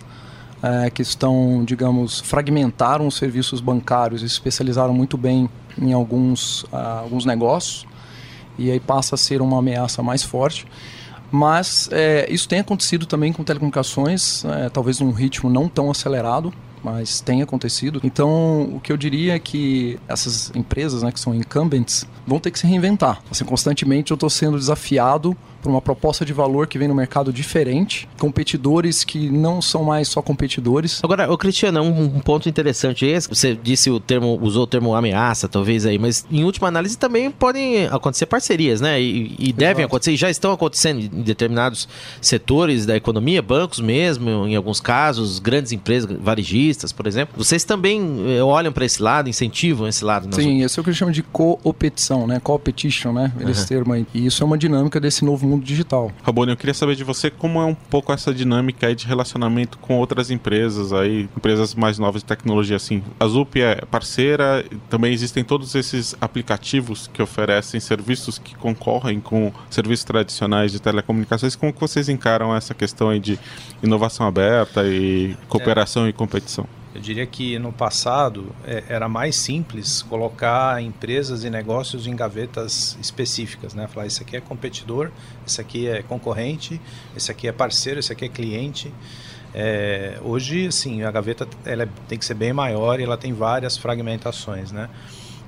é, 0.61 0.89
que 0.89 1.01
estão, 1.01 1.63
digamos, 1.65 2.21
fragmentaram 2.21 3.07
os 3.07 3.15
serviços 3.15 3.59
bancários 3.59 4.21
e 4.21 4.29
se 4.29 4.35
especializaram 4.35 4.93
muito 4.93 5.17
bem 5.17 5.49
em 5.81 5.91
alguns, 5.91 6.63
uh, 6.63 7.01
alguns 7.01 7.25
negócios 7.25 7.85
e 8.57 8.71
aí 8.71 8.79
passa 8.79 9.15
a 9.15 9.17
ser 9.17 9.41
uma 9.41 9.59
ameaça 9.59 10.01
mais 10.03 10.23
forte. 10.23 10.65
Mas 11.31 11.89
é, 11.91 12.27
isso 12.29 12.47
tem 12.47 12.59
acontecido 12.59 13.05
também 13.05 13.33
com 13.33 13.43
telecomunicações, 13.43 14.45
é, 14.45 14.69
talvez 14.69 14.99
num 14.99 15.11
ritmo 15.11 15.49
não 15.49 15.67
tão 15.67 15.89
acelerado, 15.89 16.53
mas 16.83 17.21
tem 17.21 17.41
acontecido. 17.41 17.99
Então, 18.03 18.69
o 18.75 18.79
que 18.79 18.91
eu 18.91 18.97
diria 18.97 19.35
é 19.35 19.39
que 19.39 19.97
essas 20.07 20.51
empresas, 20.53 21.01
né, 21.01 21.11
que 21.11 21.19
são 21.19 21.33
incumbents, 21.33 22.05
vão 22.27 22.39
ter 22.39 22.51
que 22.51 22.59
se 22.59 22.67
reinventar. 22.67 23.21
Assim, 23.31 23.45
constantemente 23.45 24.11
eu 24.11 24.15
estou 24.15 24.29
sendo 24.29 24.59
desafiado 24.59 25.35
por 25.63 25.69
uma 25.69 25.81
proposta 25.81 26.25
de 26.25 26.33
valor 26.33 26.67
que 26.67 26.77
vem 26.77 26.89
no 26.89 26.93
mercado 26.93 27.31
diferente, 27.31 28.07
competidores 28.19 29.05
que 29.05 29.29
não 29.29 29.61
são 29.61 29.83
mais 29.83 30.09
só 30.09 30.21
competidores. 30.21 30.99
Agora, 31.01 31.31
o 31.31 31.37
Cristiano, 31.37 31.81
um, 31.81 32.03
um 32.03 32.19
ponto 32.19 32.49
interessante 32.49 33.05
esse, 33.05 33.29
você 33.29 33.57
disse 33.61 33.89
o 33.89 33.99
termo, 33.99 34.37
usou 34.41 34.63
o 34.63 34.67
termo 34.67 34.93
ameaça, 34.93 35.47
talvez 35.47 35.85
aí, 35.85 35.97
mas 35.97 36.25
em 36.29 36.43
última 36.43 36.67
análise 36.67 36.97
também 36.97 37.31
podem 37.31 37.85
acontecer 37.87 38.25
parcerias, 38.25 38.81
né? 38.81 39.01
E, 39.01 39.35
e 39.39 39.53
devem 39.53 39.85
acontecer, 39.85 40.11
e 40.11 40.17
já 40.17 40.29
estão 40.29 40.51
acontecendo 40.51 40.99
em 40.99 41.21
determinados 41.21 41.87
setores 42.19 42.85
da 42.85 42.97
economia, 42.97 43.41
bancos 43.41 43.79
mesmo, 43.79 44.45
em 44.45 44.55
alguns 44.55 44.81
casos, 44.81 45.39
grandes 45.39 45.71
empresas 45.71 46.11
varejistas, 46.19 46.91
por 46.91 47.07
exemplo. 47.07 47.35
Vocês 47.37 47.63
também 47.63 48.37
eh, 48.37 48.43
olham 48.43 48.73
para 48.73 48.83
esse 48.83 49.01
lado, 49.01 49.29
incentivam 49.29 49.87
esse 49.87 50.03
lado? 50.03 50.33
Sim, 50.35 50.61
esse 50.61 50.77
é 50.77 50.81
o 50.81 50.83
que 50.83 50.89
a 50.89 50.93
gente 50.93 50.99
chama 50.99 51.11
de 51.13 51.23
co-opetição, 51.23 52.27
né? 52.27 52.41
Co-opetition, 52.43 53.13
né? 53.13 53.31
Esse 53.47 53.61
uhum. 53.61 53.67
termo 53.67 53.93
aí. 53.93 54.05
E 54.13 54.25
isso 54.25 54.43
é 54.43 54.45
uma 54.45 54.57
dinâmica 54.57 54.99
desse 54.99 55.23
novo 55.23 55.47
mundo 55.47 55.52
mundo 55.53 55.63
digital. 55.63 56.11
Rabone, 56.23 56.51
eu 56.51 56.57
queria 56.57 56.73
saber 56.73 56.95
de 56.95 57.03
você 57.03 57.29
como 57.29 57.61
é 57.61 57.65
um 57.65 57.75
pouco 57.75 58.11
essa 58.11 58.33
dinâmica 58.33 58.87
aí 58.87 58.95
de 58.95 59.05
relacionamento 59.07 59.77
com 59.77 59.97
outras 59.97 60.29
empresas 60.31 60.91
aí, 60.91 61.29
empresas 61.37 61.75
mais 61.75 61.97
novas 61.99 62.21
de 62.21 62.27
tecnologia 62.27 62.75
assim. 62.75 63.03
A 63.19 63.27
Zup 63.27 63.59
é 63.61 63.75
parceira, 63.85 64.65
também 64.89 65.13
existem 65.13 65.43
todos 65.43 65.75
esses 65.75 66.15
aplicativos 66.19 67.09
que 67.11 67.21
oferecem 67.21 67.79
serviços 67.79 68.37
que 68.37 68.55
concorrem 68.55 69.19
com 69.19 69.51
serviços 69.69 70.05
tradicionais 70.05 70.71
de 70.71 70.81
telecomunicações. 70.81 71.55
Como 71.55 71.71
que 71.71 71.79
vocês 71.79 72.09
encaram 72.09 72.55
essa 72.55 72.73
questão 72.73 73.09
aí 73.09 73.19
de 73.19 73.39
inovação 73.81 74.27
aberta 74.27 74.85
e 74.85 75.35
cooperação 75.47 76.05
é. 76.05 76.09
e 76.09 76.13
competição? 76.13 76.67
Eu 76.93 77.01
diria 77.01 77.25
que 77.25 77.57
no 77.57 77.73
passado 77.73 78.55
é, 78.63 78.83
era 78.87 79.09
mais 79.09 79.35
simples 79.35 80.03
colocar 80.03 80.79
empresas 80.79 81.43
e 81.43 81.49
negócios 81.49 82.05
em 82.05 82.15
gavetas 82.15 82.95
específicas, 83.01 83.73
né? 83.73 83.87
Falar, 83.87 84.05
esse 84.05 84.21
aqui 84.21 84.37
é 84.37 84.41
competidor, 84.41 85.09
esse 85.45 85.59
aqui 85.59 85.87
é 85.87 86.03
concorrente, 86.03 86.79
esse 87.17 87.31
aqui 87.31 87.47
é 87.47 87.51
parceiro, 87.51 87.99
esse 87.99 88.13
aqui 88.13 88.25
é 88.25 88.29
cliente. 88.29 88.93
É, 89.55 90.19
hoje, 90.21 90.67
assim, 90.67 91.01
a 91.01 91.09
gaveta 91.09 91.47
ela 91.65 91.89
tem 92.07 92.17
que 92.17 92.25
ser 92.25 92.35
bem 92.35 92.53
maior 92.53 92.99
e 92.99 93.03
ela 93.03 93.17
tem 93.17 93.33
várias 93.33 93.75
fragmentações, 93.75 94.71
né? 94.71 94.87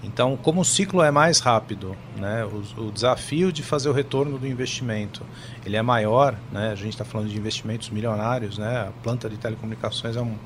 Então, 0.04 0.38
como 0.38 0.62
o 0.62 0.66
ciclo 0.66 1.02
é 1.02 1.10
mais 1.10 1.40
rápido, 1.40 1.98
né, 2.16 2.46
o, 2.46 2.84
o, 2.84 2.92
desafio 2.92 3.52
de 3.52 3.64
fazer 3.64 3.90
o 3.90 3.92
retorno 3.92 4.38
do 4.38 4.46
investimento 4.46 5.24
ele 5.66 5.75
é 5.75 5.82
maior, 5.82 6.38
né, 6.52 6.70
a 6.72 6.75
gente 6.75 6.90
está 6.90 7.04
falando 7.04 7.28
de 7.28 7.36
investimentos 7.36 7.90
milionários, 7.90 8.60
né, 8.60 8.88
a 8.88 8.92
planta 9.02 9.28
de 9.28 9.36
telecomunicações 9.38 10.16
é 10.16 10.22
um, 10.22 10.38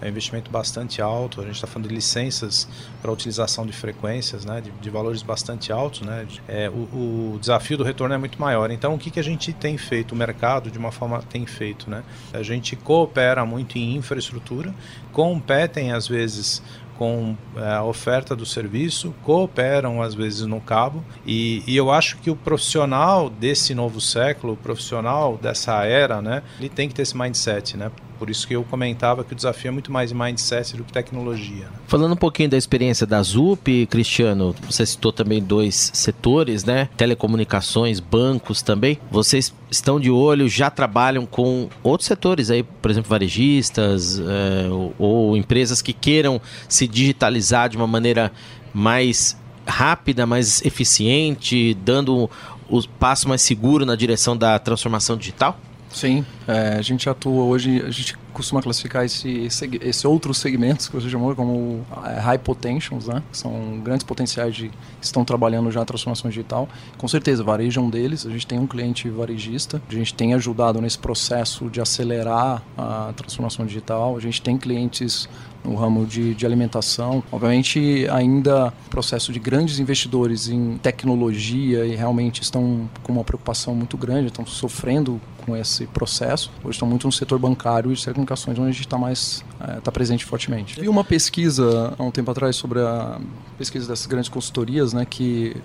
é 0.00 0.06
um 0.06 0.08
investimento 0.08 0.50
bastante 0.50 1.00
alto. 1.00 1.40
A 1.40 1.44
gente 1.44 1.56
está 1.56 1.66
falando 1.66 1.88
de 1.88 1.94
licenças 1.94 2.68
para 3.00 3.10
utilização 3.10 3.66
de 3.66 3.72
frequências, 3.72 4.44
né, 4.44 4.60
de, 4.60 4.70
de 4.70 4.90
valores 4.90 5.22
bastante 5.22 5.72
altos. 5.72 6.02
Né, 6.02 6.26
é, 6.48 6.68
o, 6.68 7.34
o, 7.34 7.38
desafio 7.40 7.76
do 7.76 7.84
retorno 7.84 8.14
é 8.14 8.18
muito 8.18 8.40
maior. 8.40 8.70
Então, 8.70 8.94
o 8.94 8.98
que, 8.98 9.10
que 9.10 9.20
a 9.20 9.24
gente 9.24 9.52
tem 9.52 9.76
feito? 9.76 10.12
O 10.12 10.16
mercado, 10.16 10.70
de 10.70 10.78
uma 10.78 10.92
forma, 10.92 11.22
tem 11.22 11.46
feito. 11.46 11.90
Né? 11.90 12.02
A 12.32 12.42
gente 12.42 12.76
coopera 12.76 13.44
muito 13.44 13.78
em 13.78 13.96
infraestrutura, 13.96 14.74
competem 15.12 15.92
às 15.92 16.08
vezes 16.08 16.62
com 16.96 17.36
é, 17.56 17.74
a 17.74 17.84
oferta 17.84 18.36
do 18.36 18.46
serviço, 18.46 19.14
cooperam 19.22 20.00
às 20.00 20.14
vezes 20.14 20.42
no 20.42 20.60
cabo, 20.60 21.04
e, 21.26 21.62
e, 21.66 21.76
eu 21.76 21.90
acho 21.90 22.18
que 22.18 22.30
o 22.30 22.36
profissional 22.36 23.28
desse 23.28 23.74
novo 23.74 24.00
século, 24.00 24.52
o 24.52 24.56
profissional 24.56 25.36
dessa 25.36 25.84
era, 25.84 26.22
né, 26.22 26.42
ele 26.58 26.68
tem 26.68 26.88
que 26.88 26.94
ter 26.94 27.02
esse 27.02 27.16
mindset, 27.16 27.76
né? 27.76 27.90
Por 28.18 28.30
isso 28.30 28.46
que 28.46 28.54
eu 28.54 28.64
comentava 28.64 29.24
que 29.24 29.32
o 29.32 29.36
desafio 29.36 29.68
é 29.68 29.70
muito 29.70 29.92
mais 29.92 30.12
mindset 30.12 30.76
do 30.76 30.84
que 30.84 30.92
tecnologia. 30.92 31.64
Né? 31.64 31.72
Falando 31.86 32.12
um 32.12 32.16
pouquinho 32.16 32.48
da 32.48 32.56
experiência 32.56 33.06
da 33.06 33.22
ZUP, 33.22 33.86
Cristiano, 33.86 34.54
você 34.68 34.86
citou 34.86 35.12
também 35.12 35.42
dois 35.42 35.90
setores, 35.94 36.64
né? 36.64 36.88
Telecomunicações, 36.96 38.00
bancos 38.00 38.62
também. 38.62 38.98
Vocês 39.10 39.54
estão 39.70 39.98
de 39.98 40.10
olho, 40.10 40.48
já 40.48 40.70
trabalham 40.70 41.26
com 41.26 41.68
outros 41.82 42.06
setores 42.06 42.50
aí, 42.50 42.62
por 42.62 42.90
exemplo, 42.90 43.10
varejistas 43.10 44.20
é, 44.20 44.68
ou, 44.70 44.94
ou 44.98 45.36
empresas 45.36 45.82
que 45.82 45.92
queiram 45.92 46.40
se 46.68 46.86
digitalizar 46.86 47.68
de 47.68 47.76
uma 47.76 47.86
maneira 47.86 48.32
mais 48.72 49.36
rápida, 49.66 50.26
mais 50.26 50.62
eficiente, 50.64 51.74
dando 51.74 52.30
o 52.68 52.82
passo 52.98 53.28
mais 53.28 53.42
seguro 53.42 53.84
na 53.84 53.96
direção 53.96 54.36
da 54.36 54.58
transformação 54.58 55.16
digital? 55.16 55.58
Sim, 55.94 56.26
é, 56.48 56.76
a 56.76 56.82
gente 56.82 57.08
atua 57.08 57.44
hoje, 57.44 57.80
a 57.80 57.90
gente 57.90 58.16
costuma 58.34 58.60
classificar 58.60 59.04
esse, 59.04 59.30
esse, 59.44 59.70
esse 59.80 60.06
outros 60.06 60.38
segmentos 60.38 60.88
que 60.88 60.94
você 60.94 61.08
chamou 61.08 61.34
como 61.34 61.84
é, 62.04 62.18
high 62.18 62.38
potentials, 62.38 63.06
né? 63.06 63.22
São 63.32 63.80
grandes 63.82 64.04
potenciais 64.04 64.54
de 64.54 64.70
estão 65.00 65.24
trabalhando 65.24 65.70
já 65.70 65.80
a 65.80 65.84
transformação 65.84 66.28
digital. 66.28 66.68
Com 66.98 67.08
certeza, 67.08 67.42
varejo 67.42 67.80
é 67.80 67.82
um 67.82 67.88
deles. 67.88 68.26
A 68.26 68.30
gente 68.30 68.46
tem 68.46 68.58
um 68.58 68.66
cliente 68.66 69.08
varejista, 69.08 69.80
a 69.88 69.92
gente 69.92 70.12
tem 70.12 70.34
ajudado 70.34 70.80
nesse 70.80 70.98
processo 70.98 71.70
de 71.70 71.80
acelerar 71.80 72.62
a 72.76 73.12
transformação 73.16 73.64
digital. 73.64 74.16
A 74.16 74.20
gente 74.20 74.42
tem 74.42 74.58
clientes 74.58 75.28
no 75.64 75.74
ramo 75.74 76.04
de, 76.04 76.34
de 76.34 76.44
alimentação. 76.44 77.22
Obviamente, 77.32 78.06
ainda 78.10 78.72
processo 78.90 79.32
de 79.32 79.40
grandes 79.40 79.78
investidores 79.78 80.48
em 80.48 80.76
tecnologia 80.78 81.86
e 81.86 81.96
realmente 81.96 82.42
estão 82.42 82.88
com 83.02 83.12
uma 83.12 83.24
preocupação 83.24 83.74
muito 83.74 83.96
grande, 83.96 84.26
estão 84.26 84.44
sofrendo 84.44 85.20
com 85.44 85.56
esse 85.56 85.86
processo. 85.86 86.50
Hoje 86.62 86.76
estão 86.76 86.88
muito 86.88 87.06
no 87.06 87.12
setor 87.12 87.38
bancário 87.38 87.90
e 87.90 87.94
de 87.94 88.00
onde 88.48 88.60
a 88.60 88.66
gente 88.66 88.80
está 88.80 88.98
mais 88.98 89.44
está 89.78 89.90
é, 89.90 89.92
presente 89.92 90.24
fortemente. 90.24 90.80
Vi 90.80 90.88
uma 90.88 91.04
pesquisa 91.04 91.94
há 91.98 92.02
um 92.02 92.10
tempo 92.10 92.30
atrás 92.30 92.56
sobre 92.56 92.80
a 92.80 93.20
pesquisa 93.56 93.88
dessas 93.88 94.06
grandes 94.06 94.28
consultorias, 94.28 94.92
né, 94.92 95.04
que 95.04 95.56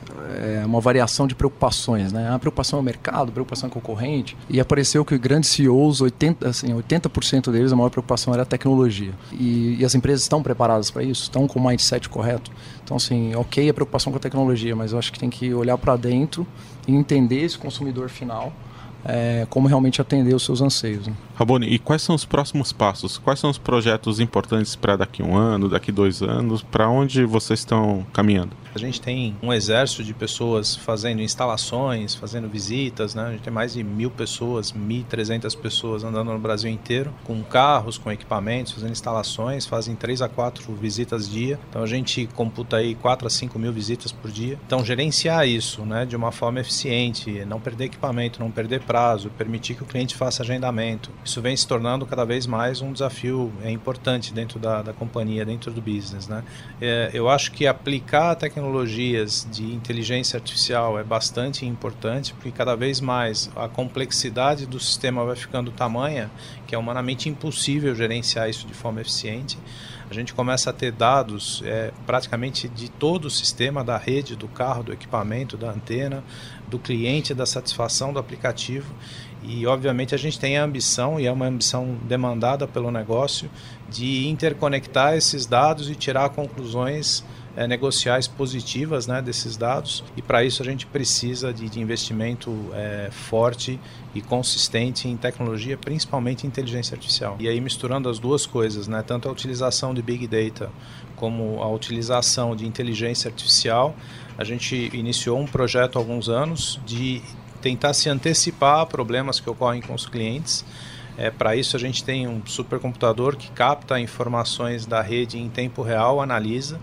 é 0.42 0.66
uma 0.66 0.80
variação 0.80 1.28
de 1.28 1.36
preocupações, 1.36 2.14
né? 2.14 2.32
A 2.32 2.40
preocupação 2.40 2.80
é 2.80 2.82
o 2.82 2.86
mercado, 2.86 3.30
a 3.30 3.32
preocupação 3.32 3.68
é 3.68 3.72
concorrente, 3.72 4.38
e 4.50 4.60
apareceu 4.60 5.04
que 5.04 5.18
grandes 5.18 5.50
CEOs, 5.50 6.02
80, 6.02 6.48
assim, 6.48 6.68
80% 6.68 7.52
deles, 7.52 7.72
a 7.72 7.76
maior 7.76 7.90
preocupação 7.90 8.34
era 8.34 8.44
a 8.44 8.46
tecnologia. 8.46 9.12
E, 9.32 9.78
e 9.80 9.86
as 9.86 9.96
empresas 9.96 10.22
estão 10.22 10.42
preparadas 10.42 10.92
para 10.92 11.04
isso? 11.04 11.24
Estão 11.24 11.48
com 11.48 11.60
o 11.60 11.68
mindset 11.68 12.08
correto? 12.08 12.52
Então, 12.84 12.98
assim, 12.98 13.36
ok 13.36 13.70
a 13.70 13.74
preocupação 13.74 14.12
com 14.12 14.18
a 14.18 14.22
tecnologia, 14.22 14.76
mas 14.76 14.92
eu 14.92 15.00
acho 15.00 15.12
que 15.12 15.20
tem 15.20 15.30
que 15.30 15.54
olhar 15.54 15.78
para 15.78 15.96
dentro 15.96 16.46
e 16.88 16.94
entender 16.94 17.44
esse 17.44 17.58
consumidor 17.58 18.10
final 18.10 18.54
é, 19.06 19.48
como 19.50 19.68
realmente 19.68 20.02
atender 20.02 20.34
os 20.34 20.44
seus 20.44 20.62
anseios. 20.62 21.08
Né? 21.08 21.14
E 21.74 21.80
quais 21.80 22.02
são 22.02 22.16
os 22.16 22.26
próximos 22.26 22.72
passos? 22.72 23.18
Quais 23.18 23.40
são 23.40 23.50
os 23.50 23.58
projetos 23.58 24.20
importantes 24.20 24.76
para 24.76 24.98
daqui 24.98 25.24
um 25.24 25.36
ano, 25.36 25.70
daqui 25.70 25.92
dois 25.92 26.22
anos? 26.22 26.62
Para 26.62 26.90
onde 26.90 27.26
vocês 27.26 27.60
estão 27.60 28.06
caminhando? 28.14 28.52
A 28.74 28.80
gente 28.80 29.02
tem 29.02 29.36
um 29.42 29.52
exército 29.52 30.04
de 30.04 30.14
pessoas 30.14 30.76
fazendo 30.76 31.22
instalações, 31.22 32.14
fazendo 32.14 32.48
visitas, 32.48 33.16
né? 33.16 33.28
A 33.28 33.32
gente 33.32 33.42
tem 33.42 33.54
mais 33.54 33.74
de 33.74 33.84
mil 33.84 34.12
pessoas, 34.12 34.72
1.300 34.72 35.58
pessoas 35.58 36.04
andando 36.04 36.32
no 36.32 36.40
Brasil 36.40 36.70
inteiro, 36.70 37.14
com 37.24 37.42
carros, 37.44 37.98
com 37.98 38.12
equipamentos, 38.12 38.74
fazendo 38.74 38.92
instalações, 38.92 39.66
fazem 39.66 39.96
três 39.96 40.22
a 40.22 40.30
quatro 40.30 40.74
visitas 40.74 41.30
dia. 41.30 41.60
Então 41.70 41.82
a 41.82 41.88
gente 41.88 42.28
computa 42.36 42.78
aí 42.78 42.96
4 42.96 43.28
a 43.28 43.30
5 43.30 43.58
mil 43.58 43.74
visitas 43.74 44.12
por 44.12 44.30
dia. 44.32 44.60
Então 44.66 44.86
gerenciar 44.86 45.48
isso, 45.48 45.84
né, 45.84 46.06
de 46.06 46.16
uma 46.16 46.32
forma 46.32 46.60
eficiente, 46.60 47.44
não 47.46 47.60
perder 47.60 47.86
equipamento, 47.86 48.40
não 48.40 48.52
perder 48.52 48.82
prazo, 48.82 49.30
permitir 49.32 49.76
que 49.76 49.84
o 49.84 49.86
cliente 49.86 50.16
faça 50.16 50.44
agendamento. 50.44 51.12
Isso 51.24 51.42
vem 51.42 51.56
se 51.56 51.68
tornando 51.68 52.06
cada 52.06 52.26
vez 52.26 52.46
mais 52.46 52.82
um 52.82 52.94
desafio 52.94 53.52
é 53.64 53.72
importante 53.72 54.34
dentro 54.34 54.60
da, 54.60 54.82
da 54.82 54.94
companhia, 54.94 55.46
dentro 55.46 55.72
do 55.72 55.82
business, 55.82 56.28
né? 56.28 56.44
É, 56.80 57.10
eu 57.14 57.30
acho 57.30 57.52
que 57.52 57.66
aplicar 57.66 58.32
a 58.32 58.36
tecnologia 58.36 58.59
tecnologias 58.60 59.48
de 59.50 59.64
inteligência 59.64 60.36
artificial 60.36 61.00
é 61.00 61.04
bastante 61.04 61.66
importante, 61.66 62.34
porque 62.34 62.52
cada 62.52 62.76
vez 62.76 63.00
mais 63.00 63.50
a 63.56 63.70
complexidade 63.70 64.66
do 64.66 64.78
sistema 64.82 65.24
vai 65.24 65.38
ficando 65.38 65.72
tamanha 65.72 66.30
que 66.68 66.76
é 66.76 66.78
humanamente 66.78 67.30
impossível 67.30 67.96
gerenciar 67.96 68.50
isso 68.50 68.68
de 68.68 68.74
forma 68.74 69.00
eficiente. 69.00 69.58
A 70.10 70.14
gente 70.14 70.34
começa 70.34 70.72
a 70.72 70.74
ter 70.74 70.92
dados 70.92 71.64
é, 71.66 71.94
praticamente 72.06 72.68
de 72.68 72.90
todo 72.90 73.26
o 73.26 73.30
sistema, 73.30 73.82
da 73.82 73.98
rede, 73.98 74.36
do 74.36 74.48
carro, 74.48 74.84
do 74.84 74.92
equipamento, 74.92 75.56
da 75.56 75.72
antena, 75.72 76.22
do 76.68 76.78
cliente, 76.78 77.34
da 77.34 77.46
satisfação 77.46 78.12
do 78.12 78.20
aplicativo. 78.20 78.94
E, 79.42 79.66
obviamente, 79.66 80.14
a 80.14 80.18
gente 80.18 80.38
tem 80.38 80.58
a 80.58 80.64
ambição, 80.64 81.20
e 81.20 81.28
é 81.28 81.32
uma 81.32 81.46
ambição 81.46 81.98
demandada 82.04 82.68
pelo 82.68 82.92
negócio, 82.92 83.50
de 83.88 84.28
interconectar 84.28 85.16
esses 85.16 85.46
dados 85.46 85.90
e 85.90 85.96
tirar 85.96 86.30
conclusões 86.30 87.24
é, 87.56 87.68
negociais 87.68 88.28
positivas 88.28 89.08
né, 89.08 89.22
desses 89.22 89.58
dados 89.58 90.04
e 90.16 90.22
para 90.22 90.44
isso 90.44 90.62
a 90.62 90.66
gente 90.66 90.86
precisa 90.86 91.54
de, 91.54 91.70
de 91.70 91.80
investimento 91.80 92.54
é, 92.74 93.10
forte 93.12 93.80
e 94.14 94.22
consistente 94.22 95.08
em 95.08 95.18
tecnologia, 95.18 95.78
principalmente 95.78 96.48
inteligência 96.48 96.96
artificial. 96.96 97.36
E 97.40 97.48
aí 97.48 97.60
misturando 97.60 98.10
as 98.10 98.20
duas 98.20 98.46
coisas, 98.46 98.88
né, 98.88 99.04
tanto 99.06 99.28
a 99.28 99.32
utilização 99.32 99.94
de 99.94 100.02
Big 100.02 100.28
Data 100.28 100.72
como 101.16 101.62
a 101.62 101.70
utilização 101.70 102.56
de 102.56 102.66
inteligência 102.66 103.30
artificial, 103.30 103.94
a 104.38 104.44
gente 104.44 104.90
iniciou 104.94 105.38
um 105.38 105.46
projeto 105.46 105.98
há 105.98 106.00
alguns 106.00 106.30
anos 106.30 106.80
de 106.86 107.22
tentar 107.62 107.94
se 107.94 108.10
antecipar 108.10 108.80
a 108.80 108.86
problemas 108.86 109.40
que 109.40 109.50
ocorrem 109.50 109.82
com 109.82 109.94
os 109.94 110.06
clientes. 110.06 110.64
É, 111.18 111.30
Para 111.30 111.58
isso, 111.58 111.76
a 111.76 111.80
gente 111.80 112.04
tem 112.06 112.26
um 112.26 112.42
supercomputador 112.46 113.36
que 113.36 113.52
capta 113.52 114.00
informações 114.00 114.86
da 114.86 115.02
rede 115.02 115.38
em 115.38 115.50
tempo 115.50 115.82
real, 115.82 116.22
analisa 116.22 116.80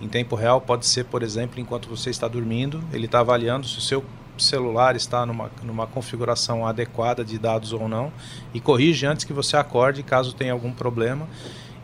em 0.00 0.08
tempo 0.08 0.34
real 0.34 0.60
pode 0.60 0.86
ser, 0.86 1.04
por 1.04 1.22
exemplo, 1.22 1.60
enquanto 1.60 1.88
você 1.88 2.10
está 2.10 2.26
dormindo, 2.26 2.82
ele 2.92 3.06
está 3.06 3.20
avaliando 3.20 3.66
se 3.66 3.78
o 3.78 3.80
seu 3.80 4.04
celular 4.38 4.96
está 4.96 5.26
numa, 5.26 5.50
numa 5.62 5.86
configuração 5.86 6.66
adequada 6.66 7.24
de 7.24 7.38
dados 7.38 7.72
ou 7.72 7.86
não 7.88 8.10
e 8.54 8.60
corrige 8.60 9.06
antes 9.06 9.24
que 9.24 9.32
você 9.32 9.56
acorde 9.56 10.02
caso 10.02 10.32
tenha 10.32 10.52
algum 10.52 10.72
problema 10.72 11.28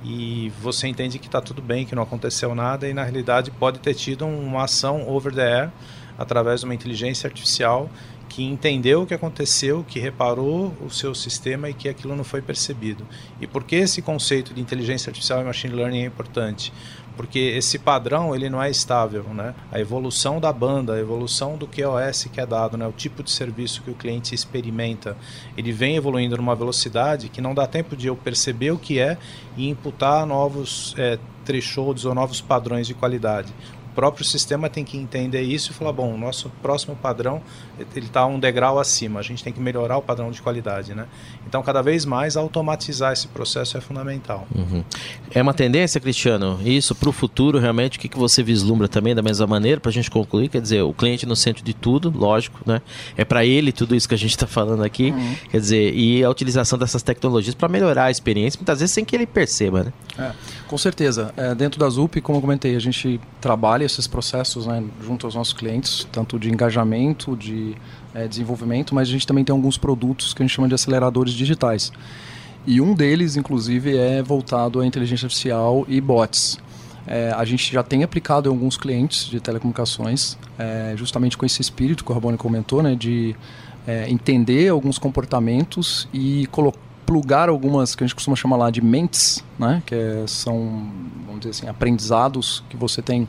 e 0.02 0.50
você 0.60 0.86
entende 0.86 1.18
que 1.18 1.26
está 1.26 1.40
tudo 1.40 1.60
bem, 1.60 1.84
que 1.84 1.94
não 1.94 2.02
aconteceu 2.02 2.54
nada 2.54 2.88
e 2.88 2.94
na 2.94 3.02
realidade 3.02 3.50
pode 3.50 3.78
ter 3.80 3.94
tido 3.94 4.24
uma 4.24 4.64
ação 4.64 5.06
over 5.08 5.34
the 5.34 5.42
air 5.42 5.70
através 6.18 6.60
de 6.60 6.66
uma 6.66 6.74
inteligência 6.74 7.26
artificial 7.26 7.90
que 8.28 8.42
entendeu 8.42 9.02
o 9.02 9.06
que 9.06 9.14
aconteceu, 9.14 9.84
que 9.86 9.98
reparou 9.98 10.74
o 10.84 10.90
seu 10.90 11.14
sistema 11.14 11.70
e 11.70 11.74
que 11.74 11.88
aquilo 11.88 12.14
não 12.14 12.24
foi 12.24 12.42
percebido. 12.42 13.06
E 13.40 13.46
por 13.46 13.64
que 13.64 13.76
esse 13.76 14.02
conceito 14.02 14.52
de 14.52 14.60
inteligência 14.60 15.10
artificial 15.10 15.40
e 15.40 15.44
machine 15.44 15.74
learning 15.74 16.02
é 16.02 16.06
importante? 16.06 16.72
Porque 17.16 17.38
esse 17.38 17.78
padrão 17.78 18.34
ele 18.34 18.50
não 18.50 18.62
é 18.62 18.70
estável, 18.70 19.24
né? 19.24 19.54
A 19.72 19.80
evolução 19.80 20.38
da 20.38 20.52
banda, 20.52 20.94
a 20.94 21.00
evolução 21.00 21.56
do 21.56 21.66
QoS 21.66 22.28
que 22.32 22.40
é 22.40 22.46
dado, 22.46 22.76
né? 22.76 22.86
O 22.86 22.92
tipo 22.92 23.22
de 23.22 23.30
serviço 23.30 23.82
que 23.82 23.90
o 23.90 23.94
cliente 23.94 24.34
experimenta, 24.34 25.16
ele 25.56 25.72
vem 25.72 25.96
evoluindo 25.96 26.36
numa 26.36 26.54
velocidade 26.54 27.28
que 27.28 27.40
não 27.40 27.54
dá 27.54 27.66
tempo 27.66 27.96
de 27.96 28.06
eu 28.06 28.16
perceber 28.16 28.70
o 28.70 28.78
que 28.78 28.98
é 28.98 29.16
e 29.56 29.68
imputar 29.68 30.26
novos 30.26 30.94
é, 30.98 31.18
thresholds 31.44 32.04
ou 32.04 32.14
novos 32.14 32.40
padrões 32.40 32.86
de 32.86 32.94
qualidade 32.94 33.52
próprio 33.96 34.26
sistema 34.26 34.68
tem 34.68 34.84
que 34.84 34.98
entender 34.98 35.40
isso 35.40 35.70
e 35.70 35.74
falar, 35.74 35.90
bom, 35.90 36.12
o 36.12 36.18
nosso 36.18 36.50
próximo 36.60 36.94
padrão 36.94 37.40
ele 37.94 38.06
está 38.06 38.26
um 38.26 38.38
degrau 38.38 38.78
acima, 38.78 39.18
a 39.20 39.22
gente 39.22 39.42
tem 39.42 39.50
que 39.50 39.58
melhorar 39.58 39.96
o 39.96 40.02
padrão 40.02 40.30
de 40.30 40.42
qualidade, 40.42 40.94
né? 40.94 41.06
Então, 41.46 41.62
cada 41.62 41.80
vez 41.80 42.04
mais 42.04 42.36
automatizar 42.36 43.14
esse 43.14 43.26
processo 43.28 43.78
é 43.78 43.80
fundamental. 43.80 44.46
Uhum. 44.54 44.84
É 45.30 45.40
uma 45.40 45.54
tendência, 45.54 45.98
Cristiano, 45.98 46.60
isso 46.62 46.94
para 46.94 47.08
o 47.08 47.12
futuro 47.12 47.58
realmente, 47.58 47.96
o 47.96 48.00
que, 48.00 48.08
que 48.08 48.18
você 48.18 48.42
vislumbra 48.42 48.86
também 48.86 49.14
da 49.14 49.22
mesma 49.22 49.46
maneira 49.46 49.80
para 49.80 49.88
a 49.88 49.92
gente 49.92 50.10
concluir? 50.10 50.48
Quer 50.48 50.60
dizer, 50.60 50.82
o 50.82 50.92
cliente 50.92 51.24
no 51.24 51.34
centro 51.34 51.64
de 51.64 51.72
tudo, 51.72 52.12
lógico, 52.14 52.60
né? 52.66 52.82
É 53.16 53.24
para 53.24 53.46
ele 53.46 53.72
tudo 53.72 53.94
isso 53.94 54.06
que 54.06 54.14
a 54.14 54.18
gente 54.18 54.32
está 54.32 54.46
falando 54.46 54.84
aqui, 54.84 55.10
uhum. 55.10 55.36
quer 55.50 55.58
dizer, 55.58 55.94
e 55.94 56.22
a 56.22 56.28
utilização 56.28 56.78
dessas 56.78 57.02
tecnologias 57.02 57.54
para 57.54 57.68
melhorar 57.68 58.04
a 58.04 58.10
experiência, 58.10 58.58
muitas 58.58 58.80
vezes 58.80 58.92
sem 58.92 59.06
que 59.06 59.16
ele 59.16 59.26
perceba, 59.26 59.84
né? 59.84 59.92
É, 60.18 60.32
com 60.68 60.76
certeza. 60.76 61.32
É, 61.36 61.54
dentro 61.54 61.78
da 61.78 61.88
ZUP, 61.88 62.20
como 62.20 62.38
eu 62.38 62.42
comentei, 62.42 62.74
a 62.76 62.78
gente 62.78 63.20
trabalha 63.40 63.84
esses 63.84 64.06
processos 64.06 64.66
né, 64.66 64.82
junto 65.02 65.26
aos 65.26 65.34
nossos 65.34 65.52
clientes, 65.52 66.06
tanto 66.10 66.38
de 66.38 66.50
engajamento, 66.50 67.36
de 67.36 67.74
é, 68.14 68.26
desenvolvimento, 68.26 68.94
mas 68.94 69.08
a 69.08 69.10
gente 69.10 69.26
também 69.26 69.44
tem 69.44 69.52
alguns 69.52 69.78
produtos 69.78 70.34
que 70.34 70.42
a 70.42 70.46
gente 70.46 70.54
chama 70.54 70.68
de 70.68 70.74
aceleradores 70.74 71.32
digitais. 71.32 71.92
E 72.66 72.80
um 72.80 72.94
deles, 72.94 73.36
inclusive, 73.36 73.96
é 73.96 74.22
voltado 74.22 74.80
à 74.80 74.86
inteligência 74.86 75.26
artificial 75.26 75.84
e 75.88 76.00
bots. 76.00 76.58
É, 77.06 77.32
a 77.36 77.44
gente 77.44 77.72
já 77.72 77.84
tem 77.84 78.02
aplicado 78.02 78.48
em 78.48 78.52
alguns 78.52 78.76
clientes 78.76 79.26
de 79.26 79.38
telecomunicações, 79.38 80.36
é, 80.58 80.94
justamente 80.96 81.38
com 81.38 81.46
esse 81.46 81.62
espírito 81.62 82.04
que 82.04 82.10
o 82.10 82.14
Rabone 82.14 82.36
comentou, 82.36 82.82
né, 82.82 82.96
de 82.96 83.36
é, 83.86 84.10
entender 84.10 84.68
alguns 84.68 84.98
comportamentos 84.98 86.08
e 86.12 86.46
plugar 87.06 87.48
algumas 87.48 87.94
que 87.94 88.02
a 88.02 88.06
gente 88.06 88.14
costuma 88.14 88.36
chamar 88.36 88.56
lá 88.56 88.70
de 88.70 88.82
mentes, 88.82 89.42
né, 89.58 89.82
que 89.86 89.94
é, 89.94 90.24
são, 90.26 90.90
vamos 91.24 91.40
dizer 91.40 91.50
assim, 91.50 91.68
aprendizados 91.68 92.64
que 92.68 92.76
você 92.76 93.00
tem 93.00 93.28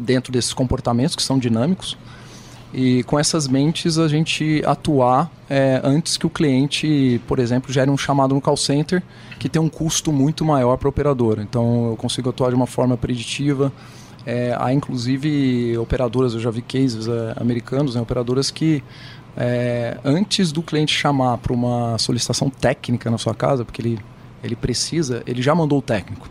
dentro 0.00 0.30
desses 0.30 0.52
comportamentos 0.52 1.16
que 1.16 1.22
são 1.22 1.38
dinâmicos 1.38 1.96
e 2.72 3.02
com 3.04 3.18
essas 3.18 3.48
mentes 3.48 3.98
a 3.98 4.08
gente 4.08 4.62
atuar 4.66 5.30
é, 5.48 5.80
antes 5.82 6.16
que 6.16 6.26
o 6.26 6.30
cliente, 6.30 7.20
por 7.26 7.38
exemplo, 7.38 7.72
gere 7.72 7.90
um 7.90 7.96
chamado 7.96 8.34
no 8.34 8.40
call 8.40 8.56
center 8.56 9.02
que 9.38 9.48
tem 9.48 9.60
um 9.60 9.68
custo 9.68 10.12
muito 10.12 10.44
maior 10.44 10.76
para 10.76 10.88
a 10.88 10.90
operadora. 10.90 11.42
Então 11.42 11.90
eu 11.90 11.96
consigo 11.96 12.28
atuar 12.28 12.50
de 12.50 12.54
uma 12.54 12.66
forma 12.66 12.96
preditiva. 12.96 13.72
É, 14.26 14.54
há 14.58 14.72
inclusive 14.74 15.78
operadoras, 15.78 16.34
eu 16.34 16.40
já 16.40 16.50
vi 16.50 16.60
cases 16.60 17.08
é, 17.08 17.32
americanos, 17.40 17.94
né, 17.94 18.00
operadoras 18.00 18.50
que 18.50 18.82
é, 19.36 19.98
antes 20.04 20.52
do 20.52 20.62
cliente 20.62 20.94
chamar 20.94 21.38
para 21.38 21.52
uma 21.52 21.98
solicitação 21.98 22.50
técnica 22.50 23.10
na 23.10 23.18
sua 23.18 23.34
casa, 23.34 23.64
porque 23.64 23.80
ele, 23.80 23.98
ele 24.42 24.56
precisa, 24.56 25.22
ele 25.26 25.42
já 25.42 25.54
mandou 25.54 25.78
o 25.78 25.82
técnico. 25.82 26.28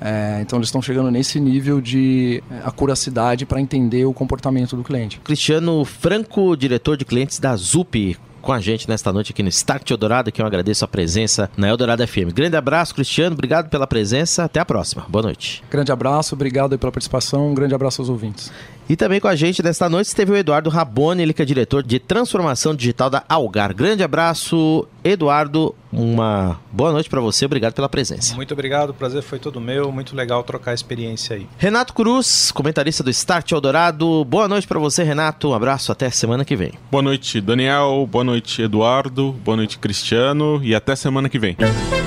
É, 0.00 0.40
então 0.40 0.58
eles 0.58 0.66
estão 0.66 0.82
chegando 0.82 1.12
nesse 1.12 1.38
nível 1.38 1.80
de 1.80 2.42
é, 2.50 2.62
acuracidade 2.64 3.46
para 3.46 3.60
entender 3.60 4.04
o 4.04 4.12
comportamento 4.12 4.76
do 4.76 4.82
cliente. 4.82 5.20
Cristiano 5.20 5.84
Franco, 5.84 6.56
diretor 6.56 6.96
de 6.96 7.04
clientes 7.04 7.38
da 7.38 7.54
ZUP, 7.54 8.16
com 8.42 8.52
a 8.52 8.60
gente 8.60 8.88
nesta 8.88 9.12
noite 9.12 9.30
aqui 9.30 9.42
no 9.42 9.48
Start 9.48 9.88
Eldorado, 9.88 10.32
que 10.32 10.42
eu 10.42 10.46
agradeço 10.46 10.84
a 10.84 10.88
presença 10.88 11.48
na 11.56 11.68
Eldorado 11.68 12.06
FM. 12.06 12.34
Grande 12.34 12.56
abraço, 12.56 12.92
Cristiano, 12.92 13.34
obrigado 13.34 13.70
pela 13.70 13.86
presença, 13.86 14.42
até 14.42 14.58
a 14.58 14.64
próxima. 14.64 15.06
Boa 15.08 15.22
noite. 15.22 15.62
Grande 15.70 15.92
abraço, 15.92 16.34
obrigado 16.34 16.76
pela 16.76 16.90
participação, 16.90 17.52
um 17.52 17.54
grande 17.54 17.72
abraço 17.72 18.02
aos 18.02 18.08
ouvintes. 18.10 18.52
E 18.88 18.96
também 18.96 19.20
com 19.20 19.28
a 19.28 19.36
gente 19.36 19.62
nesta 19.62 19.88
noite 19.88 20.08
esteve 20.08 20.32
o 20.32 20.36
Eduardo 20.36 20.68
Raboni, 20.68 21.22
ele 21.22 21.32
que 21.32 21.40
é 21.40 21.44
diretor 21.44 21.82
de 21.82 21.98
transformação 21.98 22.74
digital 22.74 23.08
da 23.08 23.24
Algar. 23.28 23.72
Grande 23.74 24.02
abraço, 24.02 24.86
Eduardo. 25.04 25.74
Uma 25.92 26.58
boa 26.72 26.90
noite 26.90 27.10
para 27.10 27.20
você, 27.20 27.44
obrigado 27.44 27.74
pela 27.74 27.88
presença. 27.88 28.34
Muito 28.34 28.54
obrigado, 28.54 28.90
o 28.90 28.94
prazer 28.94 29.22
foi 29.22 29.38
todo 29.38 29.60
meu, 29.60 29.92
muito 29.92 30.16
legal 30.16 30.42
trocar 30.42 30.70
a 30.70 30.74
experiência 30.74 31.36
aí. 31.36 31.46
Renato 31.58 31.92
Cruz, 31.92 32.50
comentarista 32.50 33.02
do 33.02 33.10
Start 33.10 33.52
Eldorado. 33.52 34.24
Boa 34.24 34.48
noite 34.48 34.66
para 34.66 34.78
você, 34.78 35.02
Renato. 35.02 35.50
Um 35.50 35.54
abraço, 35.54 35.92
até 35.92 36.08
semana 36.08 36.46
que 36.46 36.56
vem. 36.56 36.72
Boa 36.90 37.02
noite, 37.02 37.42
Daniel. 37.42 38.08
Boa 38.10 38.24
noite, 38.24 38.62
Eduardo. 38.62 39.32
Boa 39.44 39.56
noite, 39.56 39.78
Cristiano. 39.78 40.60
E 40.64 40.74
até 40.74 40.96
semana 40.96 41.28
que 41.28 41.38
vem. 41.38 41.56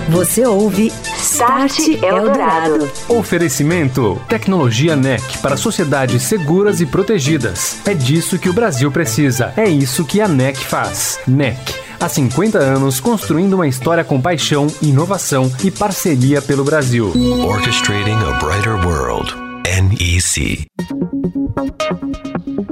Você 0.09 0.45
ouve 0.45 0.91
Start 1.17 1.87
Eldorado. 2.01 2.89
Oferecimento: 3.07 4.19
Tecnologia 4.27 4.95
NEC 4.95 5.39
para 5.43 5.57
sociedades 5.57 6.23
seguras 6.23 6.81
e 6.81 6.85
protegidas. 6.85 7.85
É 7.85 7.93
disso 7.93 8.39
que 8.39 8.49
o 8.49 8.53
Brasil 8.53 8.91
precisa. 8.91 9.53
É 9.55 9.67
isso 9.67 10.05
que 10.05 10.21
a 10.21 10.27
NEC 10.27 10.57
faz. 10.57 11.19
NEC 11.27 11.84
Há 11.99 12.09
50 12.09 12.57
anos 12.59 12.99
construindo 12.99 13.53
uma 13.53 13.67
história 13.67 14.03
com 14.03 14.21
paixão, 14.21 14.67
inovação 14.81 15.51
e 15.63 15.71
parceria 15.71 16.41
pelo 16.41 16.63
Brasil. 16.63 17.11
Orchestrating 17.45 18.11
a 18.11 18.33
brighter 18.39 18.75
world. 18.85 19.33
NEC. 19.65 20.67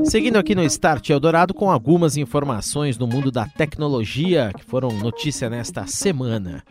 Seguindo 0.03 0.38
aqui 0.38 0.53
no 0.53 0.63
Start 0.63 1.09
Eldorado 1.09 1.53
com 1.53 1.71
algumas 1.71 2.17
informações 2.17 2.97
no 2.97 3.07
mundo 3.07 3.31
da 3.31 3.47
tecnologia 3.47 4.51
que 4.55 4.63
foram 4.63 4.91
notícia 4.91 5.49
nesta 5.49 5.88
semana. 5.88 6.62